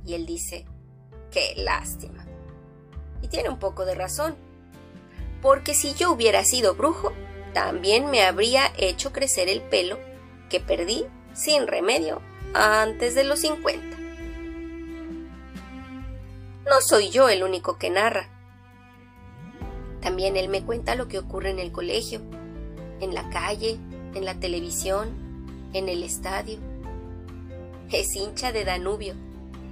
Y 0.06 0.16
él 0.16 0.26
dice, 0.26 0.66
qué 1.32 1.54
lástima. 1.56 2.26
Y 3.22 3.30
tiene 3.30 3.48
un 3.48 3.58
poco 3.58 3.86
de 3.86 3.96
razón, 3.96 4.36
porque 5.42 5.74
si 5.74 5.94
yo 5.94 6.12
hubiera 6.12 6.44
sido 6.44 6.76
brujo, 6.76 7.14
también 7.54 8.12
me 8.12 8.24
habría 8.24 8.70
hecho 8.78 9.14
crecer 9.14 9.48
el 9.48 9.62
pelo 9.62 9.98
que 10.50 10.60
perdí 10.60 11.06
sin 11.34 11.68
remedio 11.68 12.22
antes 12.54 13.16
de 13.16 13.24
los 13.24 13.40
50. 13.40 13.98
No 16.66 16.82
soy 16.82 17.12
yo 17.12 17.30
el 17.30 17.44
único 17.44 17.78
que 17.78 17.90
narra. 17.90 18.28
También 20.02 20.36
él 20.36 20.50
me 20.50 20.66
cuenta 20.66 20.96
lo 20.96 21.08
que 21.08 21.18
ocurre 21.18 21.52
en 21.52 21.60
el 21.60 21.72
colegio, 21.72 22.20
en 23.00 23.16
la 23.16 23.30
calle, 23.30 23.80
en 24.16 24.26
la 24.26 24.40
televisión, 24.40 25.10
en 25.74 25.90
el 25.90 26.04
estadio. 26.04 26.58
Es 27.92 28.16
hincha 28.16 28.52
de 28.52 28.66
Danubio 28.66 29.14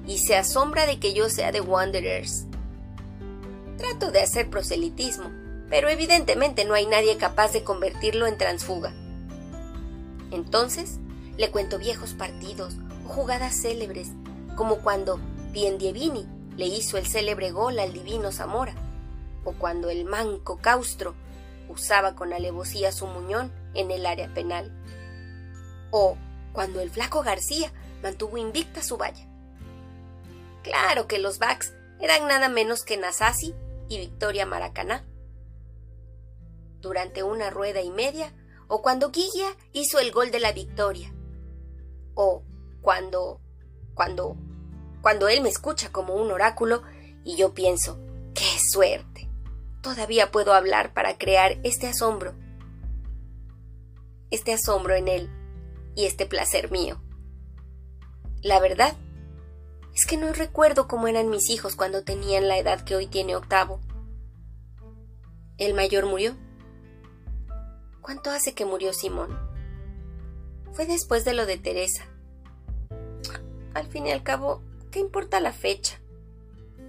y 0.05 0.19
se 0.19 0.35
asombra 0.35 0.85
de 0.85 0.99
que 0.99 1.13
yo 1.13 1.29
sea 1.29 1.51
de 1.51 1.61
Wanderers. 1.61 2.45
Trato 3.77 4.11
de 4.11 4.21
hacer 4.21 4.49
proselitismo, 4.49 5.31
pero 5.69 5.89
evidentemente 5.89 6.65
no 6.65 6.75
hay 6.75 6.85
nadie 6.85 7.17
capaz 7.17 7.51
de 7.53 7.63
convertirlo 7.63 8.27
en 8.27 8.37
transfuga. 8.37 8.93
Entonces 10.31 10.99
le 11.37 11.49
cuento 11.49 11.79
viejos 11.79 12.13
partidos 12.13 12.75
o 13.05 13.09
jugadas 13.09 13.59
célebres, 13.59 14.09
como 14.55 14.77
cuando 14.77 15.19
Piendievini 15.51 16.27
le 16.57 16.67
hizo 16.67 16.97
el 16.97 17.07
célebre 17.07 17.51
gol 17.51 17.79
al 17.79 17.93
divino 17.93 18.31
Zamora, 18.31 18.75
o 19.43 19.53
cuando 19.53 19.89
el 19.89 20.05
manco 20.05 20.57
Caustro 20.57 21.15
usaba 21.69 22.15
con 22.15 22.33
alevosía 22.33 22.91
su 22.91 23.07
muñón 23.07 23.51
en 23.73 23.91
el 23.91 24.05
área 24.05 24.33
penal, 24.33 24.71
o 25.91 26.17
cuando 26.51 26.81
el 26.81 26.89
flaco 26.89 27.23
García 27.23 27.71
mantuvo 28.01 28.37
invicta 28.37 28.83
su 28.83 28.97
valla. 28.97 29.27
Claro 30.63 31.07
que 31.07 31.19
los 31.19 31.39
backs 31.39 31.73
eran 31.99 32.27
nada 32.27 32.49
menos 32.49 32.83
que 32.83 32.97
Nasasi 32.97 33.53
y 33.89 33.97
Victoria 33.97 34.45
Maracaná. 34.45 35.05
Durante 36.79 37.23
una 37.23 37.49
rueda 37.49 37.81
y 37.81 37.89
media, 37.89 38.33
o 38.67 38.81
cuando 38.81 39.11
Guilla 39.11 39.55
hizo 39.71 39.99
el 39.99 40.11
gol 40.11 40.31
de 40.31 40.39
la 40.39 40.51
victoria, 40.51 41.13
o 42.15 42.43
cuando, 42.81 43.39
cuando, 43.93 44.35
cuando 45.01 45.27
él 45.27 45.41
me 45.41 45.49
escucha 45.49 45.91
como 45.91 46.15
un 46.15 46.31
oráculo 46.31 46.83
y 47.23 47.35
yo 47.35 47.53
pienso, 47.53 47.99
¡qué 48.33 48.57
suerte! 48.71 49.29
Todavía 49.83 50.31
puedo 50.31 50.53
hablar 50.53 50.93
para 50.93 51.17
crear 51.17 51.57
este 51.63 51.87
asombro, 51.87 52.33
este 54.31 54.53
asombro 54.53 54.95
en 54.95 55.09
él 55.09 55.29
y 55.93 56.05
este 56.05 56.25
placer 56.25 56.71
mío. 56.71 57.01
La 58.41 58.61
verdad 58.61 58.95
es 59.93 60.05
que 60.05 60.15
no 60.15 60.31
recuerdo 60.31 60.87
cómo 60.87 61.09
eran 61.09 61.29
mis 61.29 61.49
hijos 61.49 61.75
cuando 61.75 62.05
tenían 62.05 62.47
la 62.47 62.57
edad 62.57 62.85
que 62.85 62.95
hoy 62.95 63.07
tiene 63.07 63.35
Octavo. 63.35 63.81
El 65.57 65.73
mayor 65.73 66.05
murió. 66.05 66.37
¿Cuánto 68.01 68.31
hace 68.31 68.53
que 68.53 68.63
murió 68.63 68.93
Simón? 68.93 69.37
Fue 70.71 70.85
después 70.85 71.25
de 71.25 71.33
lo 71.33 71.45
de 71.45 71.57
Teresa. 71.57 72.05
Al 73.73 73.87
fin 73.87 74.07
y 74.07 74.13
al 74.13 74.23
cabo, 74.23 74.63
¿qué 74.91 74.99
importa 74.99 75.41
la 75.41 75.51
fecha? 75.51 75.99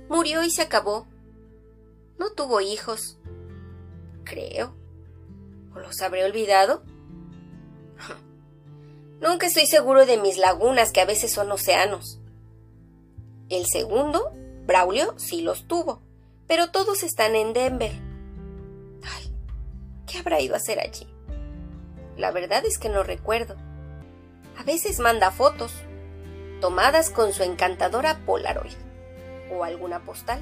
Murió 0.08 0.44
y 0.44 0.50
se 0.52 0.62
acabó. 0.62 1.08
No 2.18 2.30
tuvo 2.30 2.60
hijos. 2.60 3.18
Creo. 4.24 4.74
¿O 5.74 5.78
los 5.80 6.00
habré 6.00 6.24
olvidado? 6.24 6.82
Nunca 9.20 9.46
estoy 9.46 9.66
seguro 9.66 10.06
de 10.06 10.18
mis 10.18 10.38
lagunas, 10.38 10.92
que 10.92 11.00
a 11.00 11.06
veces 11.06 11.32
son 11.32 11.50
océanos. 11.50 12.20
El 13.48 13.66
segundo, 13.66 14.32
Braulio, 14.66 15.14
sí 15.18 15.42
los 15.42 15.66
tuvo, 15.66 16.02
pero 16.46 16.70
todos 16.70 17.02
están 17.02 17.36
en 17.36 17.52
Denver. 17.52 17.92
Ay, 19.02 19.32
¿qué 20.06 20.18
habrá 20.18 20.40
ido 20.40 20.54
a 20.54 20.58
hacer 20.58 20.80
allí? 20.80 21.06
La 22.16 22.30
verdad 22.30 22.64
es 22.64 22.78
que 22.78 22.88
no 22.88 23.02
recuerdo. 23.02 23.56
A 24.56 24.62
veces 24.62 25.00
manda 25.00 25.30
fotos, 25.30 25.72
tomadas 26.60 27.10
con 27.10 27.32
su 27.32 27.42
encantadora 27.42 28.24
Polaroid, 28.24 28.76
o 29.50 29.64
alguna 29.64 30.04
postal, 30.04 30.40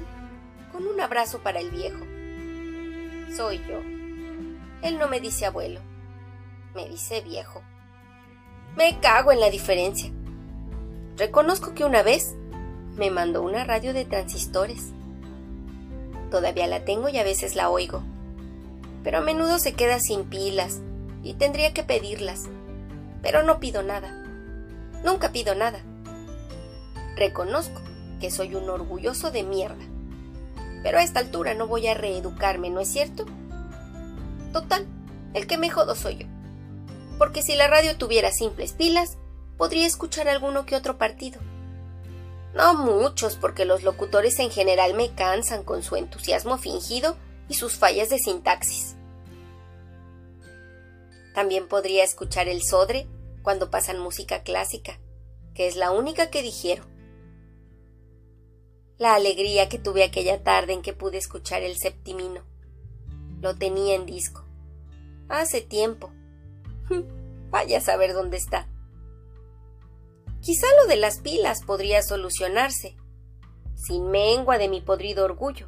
con 0.73 0.87
un 0.87 0.99
abrazo 0.99 1.39
para 1.39 1.59
el 1.59 1.69
viejo. 1.69 2.03
Soy 3.33 3.59
yo. 3.69 3.79
Él 4.81 4.97
no 4.97 5.07
me 5.07 5.21
dice 5.21 5.45
abuelo, 5.45 5.79
me 6.75 6.89
dice 6.89 7.21
viejo. 7.21 7.61
Me 8.75 8.99
cago 8.99 9.31
en 9.31 9.39
la 9.39 9.49
diferencia. 9.49 10.11
Reconozco 11.15 11.75
que 11.75 11.85
una 11.85 12.01
vez 12.01 12.33
me 12.97 13.11
mandó 13.11 13.43
una 13.43 13.63
radio 13.63 13.93
de 13.93 14.03
transistores. 14.03 14.91
Todavía 16.31 16.65
la 16.65 16.83
tengo 16.83 17.07
y 17.07 17.17
a 17.19 17.23
veces 17.23 17.55
la 17.55 17.69
oigo. 17.69 18.03
Pero 19.03 19.19
a 19.19 19.21
menudo 19.21 19.59
se 19.59 19.73
queda 19.73 19.99
sin 19.99 20.25
pilas 20.25 20.79
y 21.21 21.35
tendría 21.35 21.73
que 21.73 21.83
pedirlas. 21.83 22.49
Pero 23.21 23.43
no 23.43 23.59
pido 23.59 23.83
nada. 23.83 24.25
Nunca 25.03 25.31
pido 25.31 25.53
nada. 25.53 25.79
Reconozco 27.15 27.81
que 28.19 28.31
soy 28.31 28.55
un 28.55 28.69
orgulloso 28.69 29.29
de 29.29 29.43
mierda. 29.43 29.92
Pero 30.83 30.99
a 30.99 31.03
esta 31.03 31.19
altura 31.19 31.55
no 31.55 31.67
voy 31.67 31.87
a 31.87 31.95
reeducarme, 31.95 32.69
¿no 32.69 32.81
es 32.81 32.89
cierto? 32.89 33.25
Total, 34.51 34.85
el 35.33 35.47
que 35.47 35.57
me 35.57 35.69
jodo 35.69 35.95
soy 35.95 36.17
yo 36.17 36.33
porque 37.17 37.41
si 37.41 37.55
la 37.55 37.67
radio 37.67 37.95
tuviera 37.97 38.31
simples 38.31 38.73
pilas, 38.73 39.17
podría 39.57 39.87
escuchar 39.87 40.27
alguno 40.27 40.65
que 40.65 40.75
otro 40.75 40.97
partido. 40.97 41.39
No 42.53 42.75
muchos, 42.75 43.35
porque 43.35 43.65
los 43.65 43.83
locutores 43.83 44.39
en 44.39 44.51
general 44.51 44.93
me 44.93 45.13
cansan 45.13 45.63
con 45.63 45.83
su 45.83 45.95
entusiasmo 45.95 46.57
fingido 46.57 47.15
y 47.49 47.55
sus 47.55 47.75
fallas 47.77 48.09
de 48.09 48.19
sintaxis. 48.19 48.95
También 51.33 51.67
podría 51.67 52.03
escuchar 52.03 52.47
el 52.47 52.61
sodre 52.61 53.07
cuando 53.41 53.71
pasan 53.71 53.99
música 53.99 54.43
clásica, 54.43 54.99
que 55.55 55.67
es 55.67 55.75
la 55.75 55.91
única 55.91 56.29
que 56.29 56.43
digiero. 56.43 56.83
La 58.97 59.15
alegría 59.15 59.69
que 59.69 59.79
tuve 59.79 60.03
aquella 60.03 60.43
tarde 60.43 60.73
en 60.73 60.81
que 60.81 60.93
pude 60.93 61.17
escuchar 61.17 61.63
el 61.63 61.77
septimino. 61.77 62.43
Lo 63.41 63.55
tenía 63.55 63.95
en 63.95 64.05
disco. 64.05 64.45
Hace 65.29 65.61
tiempo, 65.61 66.11
Vaya 67.49 67.77
a 67.77 67.81
saber 67.81 68.13
dónde 68.13 68.37
está. 68.37 68.67
Quizá 70.41 70.67
lo 70.81 70.87
de 70.87 70.95
las 70.95 71.19
pilas 71.19 71.63
podría 71.63 72.01
solucionarse, 72.01 72.97
sin 73.75 74.09
mengua 74.09 74.57
de 74.57 74.67
mi 74.67 74.81
podrido 74.81 75.23
orgullo, 75.23 75.67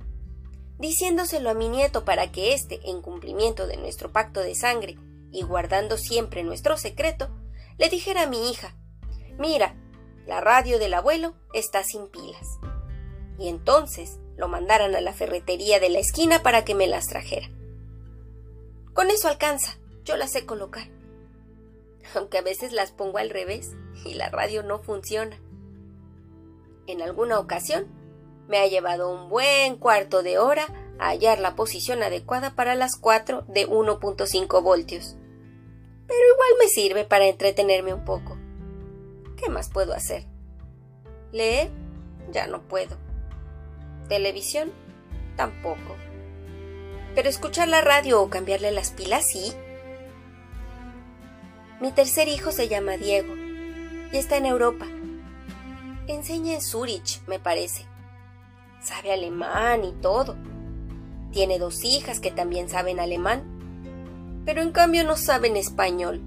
diciéndoselo 0.80 1.50
a 1.50 1.54
mi 1.54 1.70
nieto 1.70 2.04
para 2.04 2.32
que 2.32 2.54
éste, 2.54 2.80
en 2.90 3.02
cumplimiento 3.02 3.68
de 3.68 3.78
nuestro 3.78 4.12
pacto 4.12 4.42
de 4.42 4.56
sangre 4.56 4.98
y 5.32 5.44
guardando 5.44 5.98
siempre 5.98 6.44
nuestro 6.44 6.78
secreto, 6.78 7.30
le 7.78 7.90
dijera 7.90 8.24
a 8.24 8.28
mi 8.28 8.50
hija 8.50 8.76
Mira, 9.38 9.76
la 10.26 10.42
radio 10.42 10.80
del 10.80 10.94
abuelo 10.94 11.36
está 11.54 11.84
sin 11.84 12.08
pilas. 12.08 12.48
Y 13.38 13.50
entonces 13.50 14.20
lo 14.38 14.48
mandaran 14.48 14.96
a 14.96 15.02
la 15.02 15.14
ferretería 15.14 15.80
de 15.80 15.90
la 15.90 16.00
esquina 16.00 16.42
para 16.44 16.66
que 16.66 16.76
me 16.76 16.88
las 16.88 17.08
trajera. 17.08 17.50
Con 18.94 19.10
eso 19.10 19.28
alcanza, 19.28 19.78
yo 20.04 20.16
las 20.18 20.32
sé 20.32 20.46
colocar 20.46 20.96
aunque 22.14 22.38
a 22.38 22.42
veces 22.42 22.72
las 22.74 22.92
pongo 22.92 23.18
al 23.18 23.30
revés 23.30 23.72
y 24.04 24.14
la 24.14 24.30
radio 24.30 24.64
no 24.64 24.80
funciona. 24.80 25.40
En 26.88 27.02
alguna 27.02 27.40
ocasión 27.40 27.88
me 28.48 28.60
ha 28.60 28.68
llevado 28.68 29.12
un 29.12 29.30
buen 29.30 29.78
cuarto 29.78 30.22
de 30.22 30.38
hora 30.38 30.68
a 31.00 31.10
hallar 31.10 31.40
la 31.40 31.56
posición 31.56 32.04
adecuada 32.04 32.56
para 32.56 32.76
las 32.76 32.96
4 32.96 33.46
de 33.48 33.68
1.5 33.68 34.62
voltios. 34.62 35.16
Pero 36.08 36.20
igual 36.34 36.50
me 36.60 36.68
sirve 36.68 37.04
para 37.06 37.26
entretenerme 37.26 37.94
un 37.94 38.06
poco. 38.06 38.38
¿Qué 39.36 39.50
más 39.50 39.70
puedo 39.70 39.94
hacer? 39.94 40.26
Leer 41.32 41.72
ya 42.32 42.48
no 42.48 42.62
puedo. 42.68 43.05
Televisión 44.08 44.72
tampoco. 45.36 45.96
Pero 47.14 47.30
escuchar 47.30 47.68
la 47.68 47.82
radio 47.82 48.22
o 48.22 48.30
cambiarle 48.30 48.72
las 48.72 48.92
pilas 48.92 49.26
sí. 49.28 49.54
Mi 51.82 51.92
tercer 51.92 52.28
hijo 52.28 52.52
se 52.52 52.68
llama 52.68 52.98
Diego 52.98 53.34
y 54.12 54.18
está 54.18 54.38
en 54.38 54.46
Europa. 54.46 54.86
Enseña 56.08 56.54
en 56.54 56.62
Zurich, 56.62 57.22
me 57.28 57.40
parece. 57.40 57.86
Sabe 58.82 59.12
alemán 59.12 59.84
y 59.84 59.92
todo. 59.94 60.36
Tiene 61.32 61.58
dos 61.58 61.84
hijas 61.84 62.20
que 62.20 62.32
también 62.32 62.70
saben 62.70 63.00
alemán, 63.00 64.44
pero 64.46 64.62
en 64.62 64.72
cambio 64.72 65.04
no 65.04 65.18
saben 65.18 65.58
español. 65.58 66.22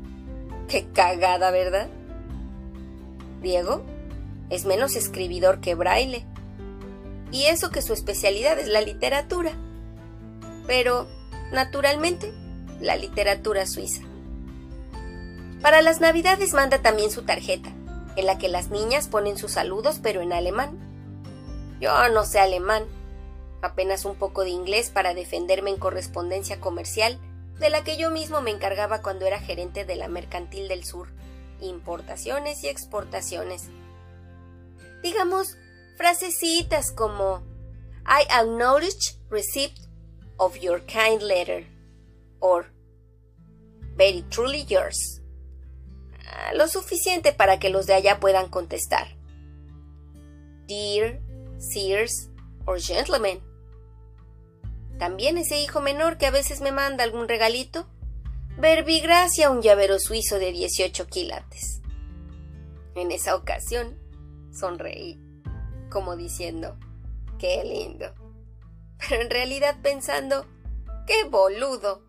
Qué 0.69 0.87
cagada, 0.93 1.51
¿verdad? 1.51 1.89
Diego 3.41 3.85
es 4.51 4.65
menos 4.65 4.97
escribidor 4.97 5.61
que 5.61 5.75
Braille. 5.75 6.27
Y 7.31 7.45
eso 7.45 7.71
que 7.71 7.83
su 7.83 7.93
especialidad 7.93 8.59
es 8.59 8.69
la 8.69 8.81
literatura. 8.81 9.53
Pero, 10.67 11.07
naturalmente, 11.53 12.33
la 12.81 12.97
literatura 12.97 13.67
suiza. 13.67 14.03
Para 15.63 15.83
las 15.83 16.01
navidades 16.01 16.55
manda 16.55 16.81
también 16.83 17.11
su 17.11 17.23
tarjeta, 17.23 17.71
en 18.17 18.27
la 18.27 18.39
que 18.39 18.49
las 18.49 18.71
niñas 18.71 19.09
ponen 19.09 19.37
sus 19.37 19.53
saludos 19.53 19.99
pero 20.03 20.21
en 20.21 20.33
alemán. 20.33 20.79
Yo 21.81 22.09
no 22.11 22.25
sé 22.25 22.39
alemán, 22.39 22.85
apenas 23.61 24.05
un 24.05 24.15
poco 24.15 24.45
de 24.45 24.51
inglés 24.51 24.91
para 24.91 25.15
defenderme 25.15 25.71
en 25.71 25.79
correspondencia 25.79 26.61
comercial, 26.61 27.19
de 27.59 27.71
la 27.71 27.83
que 27.83 27.97
yo 27.97 28.11
mismo 28.11 28.41
me 28.41 28.53
encargaba 28.53 29.03
cuando 29.03 29.27
era 29.27 29.41
gerente 29.41 29.85
de 29.85 29.97
la 29.97 30.09
Mercantil 30.09 30.69
del 30.69 30.85
Sur, 30.85 31.09
importaciones 31.61 32.63
y 32.63 32.69
exportaciones. 32.69 33.65
Digamos, 35.03 35.57
frasecitas 35.99 36.93
como 36.93 37.43
I 38.07 38.25
acknowledge 38.31 39.19
receipt 39.29 39.75
of 40.39 40.57
your 40.57 40.81
kind 40.87 41.21
letter 41.21 41.67
or 42.41 42.67
Very 43.97 44.25
truly 44.31 44.65
yours 44.69 45.19
lo 46.55 46.69
suficiente 46.69 47.33
para 47.33 47.59
que 47.59 47.71
los 47.71 47.87
de 47.87 47.95
allá 47.95 48.21
puedan 48.21 48.49
contestar. 48.49 49.09
Dear, 50.67 51.21
Sears 51.59 52.31
or 52.67 52.81
Gentlemen. 52.81 53.41
También 54.99 55.39
ese 55.39 55.61
hijo 55.61 55.81
menor 55.81 56.19
que 56.19 56.27
a 56.27 56.31
veces 56.31 56.61
me 56.61 56.73
manda 56.73 57.05
algún 57.05 57.29
regalito. 57.29 57.87
Verbigracia, 58.57 59.51
un 59.51 59.63
llavero 59.63 59.99
suizo 59.99 60.39
de 60.39 60.53
18 60.53 61.07
quilates. 61.07 61.81
En 62.95 63.13
esa 63.13 63.37
ocasión, 63.37 63.99
sonreí, 64.53 65.21
como 65.89 66.17
diciendo, 66.17 66.77
Qué 67.39 67.63
lindo. 67.65 68.13
Pero 69.09 69.23
en 69.23 69.31
realidad 69.31 69.77
pensando, 69.83 70.45
qué 71.07 71.25
boludo. 71.25 72.03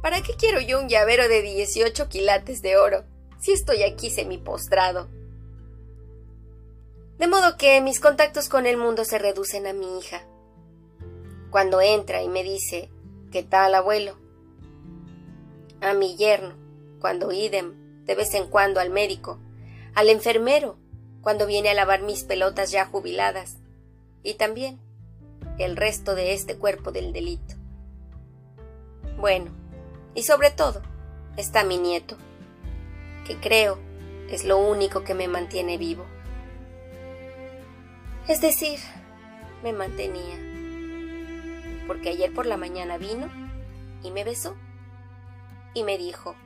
¿Para 0.00 0.22
qué 0.22 0.34
quiero 0.34 0.60
yo 0.60 0.80
un 0.80 0.88
llavero 0.88 1.28
de 1.28 1.42
18 1.42 2.08
quilates 2.08 2.62
de 2.62 2.76
oro 2.76 3.04
si 3.40 3.52
estoy 3.52 3.82
aquí 3.82 4.10
semi-postrado? 4.10 5.08
De 7.18 7.26
modo 7.26 7.56
que 7.56 7.80
mis 7.80 7.98
contactos 7.98 8.48
con 8.48 8.66
el 8.66 8.76
mundo 8.76 9.04
se 9.04 9.18
reducen 9.18 9.66
a 9.66 9.72
mi 9.72 9.98
hija. 9.98 10.24
Cuando 11.50 11.80
entra 11.80 12.22
y 12.22 12.28
me 12.28 12.44
dice, 12.44 12.90
¿qué 13.32 13.42
tal, 13.42 13.74
abuelo? 13.74 14.16
A 15.80 15.94
mi 15.94 16.16
yerno, 16.16 16.54
cuando 17.00 17.32
idem, 17.32 18.04
de 18.04 18.14
vez 18.14 18.34
en 18.34 18.48
cuando 18.48 18.80
al 18.80 18.90
médico, 18.90 19.40
al 19.94 20.10
enfermero, 20.10 20.78
cuando 21.26 21.48
viene 21.48 21.70
a 21.70 21.74
lavar 21.74 22.02
mis 22.02 22.22
pelotas 22.22 22.70
ya 22.70 22.86
jubiladas, 22.86 23.56
y 24.22 24.34
también 24.34 24.78
el 25.58 25.76
resto 25.76 26.14
de 26.14 26.32
este 26.32 26.56
cuerpo 26.56 26.92
del 26.92 27.12
delito. 27.12 27.56
Bueno, 29.18 29.50
y 30.14 30.22
sobre 30.22 30.52
todo, 30.52 30.82
está 31.36 31.64
mi 31.64 31.78
nieto, 31.78 32.16
que 33.26 33.40
creo 33.40 33.76
es 34.30 34.44
lo 34.44 34.56
único 34.58 35.02
que 35.02 35.14
me 35.14 35.26
mantiene 35.26 35.78
vivo. 35.78 36.06
Es 38.28 38.40
decir, 38.40 38.78
me 39.64 39.72
mantenía. 39.72 40.38
Porque 41.88 42.10
ayer 42.10 42.32
por 42.32 42.46
la 42.46 42.56
mañana 42.56 42.98
vino 42.98 43.28
y 44.04 44.12
me 44.12 44.22
besó. 44.22 44.54
Y 45.74 45.82
me 45.82 45.98
dijo, 45.98 46.36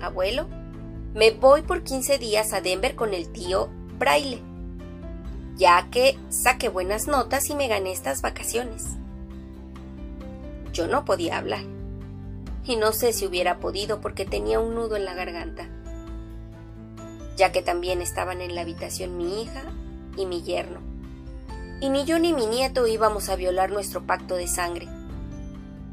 abuelo, 0.00 0.48
me 1.14 1.30
voy 1.30 1.62
por 1.62 1.84
15 1.84 2.18
días 2.18 2.52
a 2.52 2.60
Denver 2.60 2.96
con 2.96 3.14
el 3.14 3.30
tío 3.30 3.70
Braille, 4.02 4.42
ya 5.54 5.86
que 5.92 6.18
saqué 6.28 6.68
buenas 6.68 7.06
notas 7.06 7.48
y 7.50 7.54
me 7.54 7.68
gané 7.68 7.92
estas 7.92 8.20
vacaciones. 8.20 8.96
Yo 10.72 10.88
no 10.88 11.04
podía 11.04 11.38
hablar. 11.38 11.62
Y 12.64 12.74
no 12.74 12.90
sé 12.90 13.12
si 13.12 13.26
hubiera 13.26 13.60
podido 13.60 14.00
porque 14.00 14.24
tenía 14.24 14.58
un 14.58 14.74
nudo 14.74 14.96
en 14.96 15.04
la 15.04 15.14
garganta, 15.14 15.68
ya 17.36 17.52
que 17.52 17.62
también 17.62 18.02
estaban 18.02 18.40
en 18.40 18.56
la 18.56 18.62
habitación 18.62 19.16
mi 19.16 19.40
hija 19.40 19.62
y 20.16 20.26
mi 20.26 20.42
yerno 20.42 20.80
y 21.80 21.90
ni 21.90 22.04
yo 22.04 22.18
ni 22.18 22.32
mi 22.32 22.46
nieto 22.46 22.88
íbamos 22.88 23.28
a 23.28 23.36
violar 23.36 23.70
nuestro 23.70 24.04
pacto 24.04 24.34
de 24.34 24.48
sangre. 24.48 24.88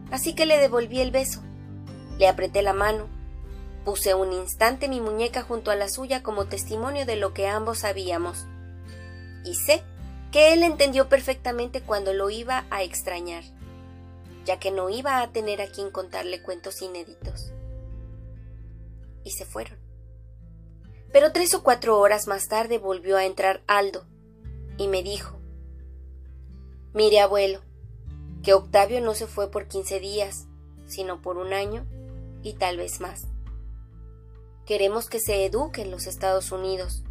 Así 0.09 0.33
que 0.33 0.47
le 0.47 0.57
devolví 0.57 0.99
el 0.99 1.11
beso, 1.11 1.43
le 2.17 2.27
apreté 2.27 2.63
la 2.63 2.73
mano, 2.73 3.07
puse 3.89 4.13
un 4.13 4.33
instante 4.33 4.87
mi 4.87 5.01
muñeca 5.01 5.41
junto 5.41 5.71
a 5.71 5.75
la 5.75 5.89
suya 5.89 6.21
como 6.21 6.45
testimonio 6.45 7.07
de 7.07 7.15
lo 7.15 7.33
que 7.33 7.47
ambos 7.47 7.79
sabíamos, 7.79 8.45
y 9.43 9.55
sé 9.55 9.81
que 10.31 10.53
él 10.53 10.61
entendió 10.61 11.09
perfectamente 11.09 11.81
cuando 11.81 12.13
lo 12.13 12.29
iba 12.29 12.67
a 12.69 12.83
extrañar, 12.83 13.43
ya 14.45 14.59
que 14.59 14.69
no 14.69 14.91
iba 14.91 15.23
a 15.23 15.31
tener 15.31 15.59
a 15.59 15.71
quien 15.71 15.89
contarle 15.89 16.43
cuentos 16.43 16.83
inéditos. 16.83 17.51
Y 19.23 19.31
se 19.31 19.45
fueron. 19.45 19.79
Pero 21.11 21.31
tres 21.31 21.55
o 21.55 21.63
cuatro 21.63 21.99
horas 21.99 22.27
más 22.27 22.47
tarde 22.47 22.77
volvió 22.77 23.17
a 23.17 23.25
entrar 23.25 23.63
Aldo, 23.65 24.05
y 24.77 24.87
me 24.87 25.01
dijo, 25.01 25.39
Mire, 26.93 27.21
abuelo, 27.21 27.61
que 28.43 28.53
Octavio 28.53 29.01
no 29.01 29.15
se 29.15 29.25
fue 29.25 29.49
por 29.49 29.67
quince 29.67 29.99
días, 29.99 30.45
sino 30.85 31.23
por 31.23 31.39
un 31.39 31.53
año 31.53 31.87
y 32.43 32.53
tal 32.53 32.77
vez 32.77 33.01
más. 33.01 33.25
Queremos 34.69 35.09
que 35.09 35.19
se 35.19 35.45
eduque 35.45 35.81
en 35.81 35.89
los 35.89 36.05
Estados 36.05 36.51
Unidos. 36.51 37.03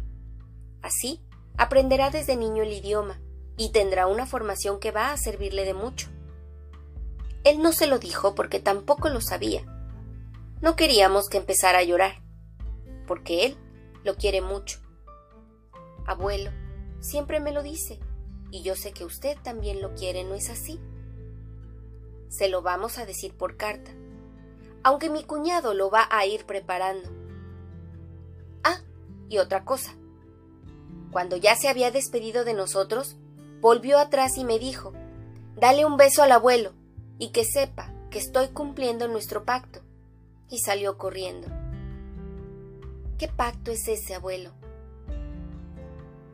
Así 0.81 1.19
aprenderá 1.57 2.09
desde 2.09 2.37
niño 2.37 2.63
el 2.63 2.71
idioma 2.71 3.19
y 3.57 3.73
tendrá 3.73 4.07
una 4.07 4.25
formación 4.25 4.79
que 4.79 4.91
va 4.91 5.11
a 5.11 5.17
servirle 5.17 5.65
de 5.65 5.73
mucho. 5.73 6.07
Él 7.43 7.61
no 7.61 7.73
se 7.73 7.85
lo 7.85 7.99
dijo 7.99 8.33
porque 8.33 8.61
tampoco 8.61 9.09
lo 9.09 9.19
sabía. 9.19 9.65
No 10.61 10.77
queríamos 10.77 11.27
que 11.27 11.35
empezara 11.35 11.79
a 11.79 11.83
llorar, 11.83 12.23
porque 13.05 13.45
él 13.45 13.57
lo 14.05 14.15
quiere 14.15 14.39
mucho. 14.39 14.79
Abuelo, 16.07 16.51
siempre 17.01 17.41
me 17.41 17.51
lo 17.51 17.61
dice, 17.61 17.99
y 18.51 18.63
yo 18.63 18.77
sé 18.77 18.93
que 18.93 19.03
usted 19.03 19.37
también 19.43 19.81
lo 19.81 19.93
quiere, 19.95 20.23
¿no 20.23 20.33
es 20.33 20.49
así? 20.49 20.79
Se 22.29 22.47
lo 22.47 22.61
vamos 22.61 22.97
a 22.97 23.05
decir 23.05 23.33
por 23.35 23.57
carta, 23.57 23.91
aunque 24.81 25.09
mi 25.09 25.25
cuñado 25.25 25.73
lo 25.73 25.89
va 25.89 26.07
a 26.09 26.25
ir 26.25 26.45
preparando. 26.45 27.18
Y 29.29 29.37
otra 29.37 29.63
cosa. 29.63 29.95
Cuando 31.11 31.37
ya 31.37 31.55
se 31.55 31.69
había 31.69 31.91
despedido 31.91 32.43
de 32.43 32.53
nosotros, 32.53 33.15
volvió 33.61 33.99
atrás 33.99 34.37
y 34.37 34.43
me 34.43 34.59
dijo, 34.59 34.93
dale 35.55 35.85
un 35.85 35.95
beso 35.95 36.23
al 36.23 36.31
abuelo 36.31 36.73
y 37.17 37.29
que 37.29 37.45
sepa 37.45 37.93
que 38.09 38.19
estoy 38.19 38.49
cumpliendo 38.49 39.07
nuestro 39.07 39.45
pacto. 39.45 39.81
Y 40.49 40.59
salió 40.59 40.97
corriendo. 40.97 41.47
¿Qué 43.17 43.27
pacto 43.27 43.71
es 43.71 43.87
ese, 43.87 44.15
abuelo? 44.15 44.51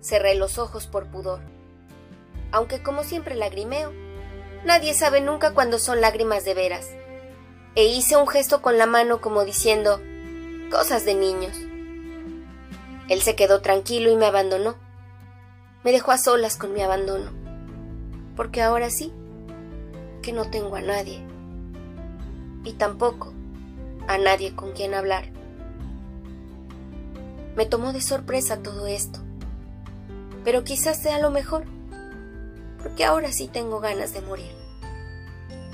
Cerré 0.01 0.35
los 0.35 0.57
ojos 0.57 0.87
por 0.87 1.11
pudor 1.11 1.41
aunque 2.55 2.81
como 2.81 3.03
siempre 3.03 3.35
lagrimeo. 3.35 3.91
Nadie 4.63 4.93
sabe 4.93 5.19
nunca 5.19 5.53
cuándo 5.53 5.77
son 5.77 5.99
lágrimas 5.99 6.45
de 6.45 6.53
veras. 6.53 6.89
E 7.75 7.83
hice 7.83 8.15
un 8.15 8.29
gesto 8.29 8.61
con 8.61 8.77
la 8.77 8.85
mano 8.85 9.19
como 9.19 9.43
diciendo, 9.43 10.01
cosas 10.71 11.03
de 11.03 11.15
niños. 11.15 11.57
Él 13.09 13.21
se 13.21 13.35
quedó 13.35 13.61
tranquilo 13.61 14.11
y 14.11 14.15
me 14.15 14.25
abandonó. 14.25 14.75
Me 15.83 15.91
dejó 15.91 16.11
a 16.11 16.17
solas 16.17 16.57
con 16.57 16.73
mi 16.73 16.81
abandono. 16.81 17.31
Porque 18.35 18.61
ahora 18.61 18.89
sí, 18.89 19.13
que 20.21 20.33
no 20.33 20.49
tengo 20.49 20.75
a 20.75 20.81
nadie. 20.81 21.23
Y 22.63 22.73
tampoco 22.73 23.33
a 24.07 24.17
nadie 24.17 24.55
con 24.55 24.71
quien 24.71 24.93
hablar. 24.93 25.25
Me 27.55 27.65
tomó 27.65 27.93
de 27.93 28.01
sorpresa 28.01 28.61
todo 28.61 28.87
esto. 28.87 29.19
Pero 30.43 30.63
quizás 30.63 31.01
sea 31.01 31.19
lo 31.19 31.31
mejor 31.31 31.65
porque 32.85 33.03
ahora 33.03 33.31
sí 33.31 33.47
tengo 33.47 33.79
ganas 33.79 34.13
de 34.13 34.21
morir. 34.21 34.51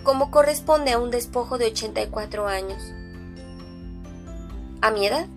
Como 0.02 0.32
corresponde 0.32 0.94
a 0.94 0.98
un 0.98 1.12
despojo 1.12 1.58
de 1.58 1.66
84 1.66 2.48
años. 2.48 2.82
A 4.82 4.92
mi 4.92 5.06
edad, 5.06 5.28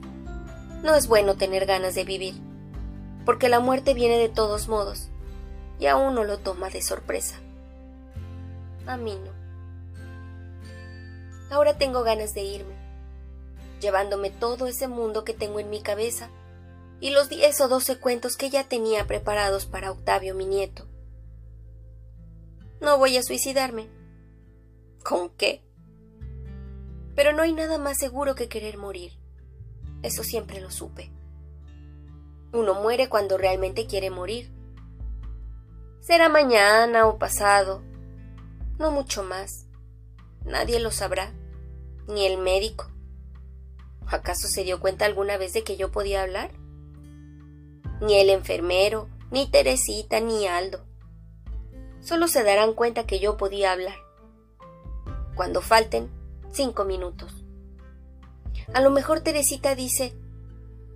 no 0.84 0.94
es 0.94 1.08
bueno 1.08 1.34
tener 1.34 1.64
ganas 1.64 1.94
de 1.94 2.04
vivir, 2.04 2.34
porque 3.24 3.48
la 3.48 3.58
muerte 3.58 3.94
viene 3.94 4.18
de 4.18 4.28
todos 4.28 4.68
modos, 4.68 5.08
y 5.80 5.86
a 5.86 5.96
uno 5.96 6.24
lo 6.24 6.38
toma 6.38 6.68
de 6.68 6.82
sorpresa. 6.82 7.40
A 8.86 8.98
mí 8.98 9.18
no. 9.24 9.32
Ahora 11.50 11.78
tengo 11.78 12.02
ganas 12.02 12.34
de 12.34 12.42
irme, 12.42 12.74
llevándome 13.80 14.28
todo 14.28 14.66
ese 14.66 14.86
mundo 14.86 15.24
que 15.24 15.32
tengo 15.32 15.58
en 15.58 15.70
mi 15.70 15.80
cabeza 15.80 16.28
y 17.00 17.10
los 17.10 17.30
diez 17.30 17.58
o 17.62 17.68
doce 17.68 17.96
cuentos 17.96 18.36
que 18.36 18.50
ya 18.50 18.64
tenía 18.64 19.06
preparados 19.06 19.64
para 19.64 19.90
Octavio, 19.90 20.34
mi 20.34 20.44
nieto. 20.44 20.86
No 22.82 22.98
voy 22.98 23.16
a 23.16 23.22
suicidarme. 23.22 23.88
¿Con 25.02 25.30
qué? 25.30 25.64
Pero 27.14 27.32
no 27.32 27.42
hay 27.42 27.54
nada 27.54 27.78
más 27.78 27.96
seguro 27.96 28.34
que 28.34 28.48
querer 28.48 28.76
morir. 28.76 29.23
Eso 30.04 30.22
siempre 30.22 30.60
lo 30.60 30.70
supe. 30.70 31.10
Uno 32.52 32.74
muere 32.74 33.08
cuando 33.08 33.36
realmente 33.36 33.88
quiere 33.88 34.10
morir. 34.10 34.52
Será 35.98 36.28
mañana 36.28 37.08
o 37.08 37.18
pasado. 37.18 37.82
No 38.78 38.92
mucho 38.92 39.24
más. 39.24 39.66
Nadie 40.44 40.78
lo 40.78 40.92
sabrá. 40.92 41.32
Ni 42.06 42.24
el 42.24 42.38
médico. 42.38 42.86
¿Acaso 44.06 44.46
se 44.46 44.62
dio 44.62 44.78
cuenta 44.78 45.06
alguna 45.06 45.38
vez 45.38 45.52
de 45.54 45.64
que 45.64 45.76
yo 45.76 45.90
podía 45.90 46.22
hablar? 46.22 46.52
Ni 48.00 48.14
el 48.20 48.30
enfermero, 48.30 49.08
ni 49.32 49.50
Teresita, 49.50 50.20
ni 50.20 50.46
Aldo 50.46 50.84
solo 52.04 52.28
se 52.28 52.44
darán 52.44 52.74
cuenta 52.74 53.06
que 53.06 53.18
yo 53.18 53.36
podía 53.36 53.72
hablar. 53.72 53.96
Cuando 55.34 55.62
falten 55.62 56.10
cinco 56.52 56.84
minutos. 56.84 57.43
A 58.72 58.80
lo 58.80 58.90
mejor 58.90 59.20
Teresita 59.20 59.74
dice, 59.74 60.14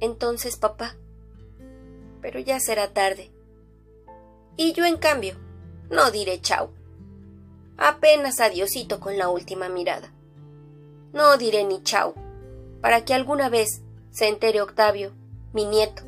entonces 0.00 0.56
papá, 0.56 0.96
pero 2.20 2.40
ya 2.40 2.60
será 2.60 2.92
tarde. 2.92 3.30
Y 4.56 4.72
yo, 4.72 4.84
en 4.84 4.96
cambio, 4.96 5.36
no 5.90 6.10
diré 6.10 6.40
chau. 6.40 6.70
Apenas 7.76 8.40
adiosito 8.40 8.98
con 8.98 9.18
la 9.18 9.28
última 9.28 9.68
mirada. 9.68 10.12
No 11.12 11.36
diré 11.36 11.64
ni 11.64 11.82
chau, 11.82 12.14
para 12.80 13.04
que 13.04 13.14
alguna 13.14 13.48
vez 13.48 13.82
se 14.10 14.28
entere 14.28 14.60
Octavio, 14.60 15.12
mi 15.52 15.64
nieto, 15.64 16.02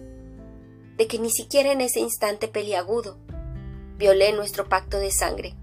de 0.96 1.06
que 1.06 1.18
ni 1.18 1.30
siquiera 1.30 1.72
en 1.72 1.80
ese 1.80 2.00
instante 2.00 2.48
peliagudo 2.48 3.16
violé 3.96 4.32
nuestro 4.32 4.68
pacto 4.68 4.98
de 4.98 5.10
sangre 5.10 5.54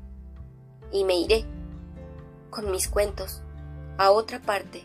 y 0.91 1.03
me 1.03 1.19
iré 1.19 1.45
con 2.49 2.71
mis 2.71 2.87
cuentos 2.87 3.41
a 3.97 4.11
otra 4.11 4.41
parte 4.41 4.83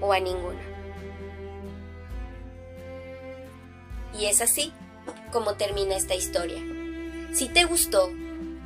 o 0.00 0.12
a 0.12 0.20
ninguna. 0.20 0.60
Y 4.18 4.26
es 4.26 4.40
así 4.40 4.72
como 5.32 5.54
termina 5.54 5.96
esta 5.96 6.14
historia. 6.14 6.62
Si 7.32 7.48
te 7.48 7.64
gustó, 7.64 8.10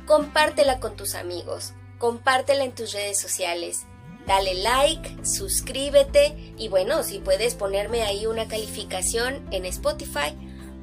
compártela 0.05 0.79
con 0.79 0.95
tus 0.95 1.15
amigos, 1.15 1.73
compártela 1.97 2.63
en 2.63 2.73
tus 2.73 2.93
redes 2.93 3.19
sociales, 3.19 3.85
dale 4.25 4.55
like, 4.55 5.25
suscríbete 5.25 6.53
y 6.57 6.69
bueno, 6.69 7.03
si 7.03 7.19
puedes 7.19 7.55
ponerme 7.55 8.03
ahí 8.03 8.25
una 8.25 8.47
calificación 8.47 9.45
en 9.51 9.65
Spotify, 9.65 10.35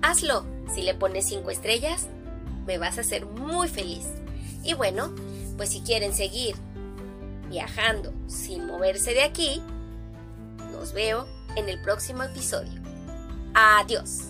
hazlo. 0.03 0.45
Si 0.75 0.83
le 0.83 0.95
pones 0.95 1.27
5 1.27 1.51
estrellas, 1.51 2.07
me 2.67 2.79
vas 2.79 2.99
a 2.99 3.01
hacer 3.01 3.27
muy 3.27 3.69
feliz. 3.69 4.07
Y 4.63 4.75
bueno, 4.75 5.13
pues 5.57 5.71
si 5.71 5.81
quieren 5.81 6.15
seguir 6.15 6.55
viajando 7.49 8.13
sin 8.29 8.67
moverse 8.67 9.13
de 9.13 9.25
aquí, 9.25 9.63
veo 10.93 11.27
en 11.57 11.69
el 11.69 11.81
próximo 11.83 12.23
episodio. 12.23 12.81
Adiós. 13.55 14.30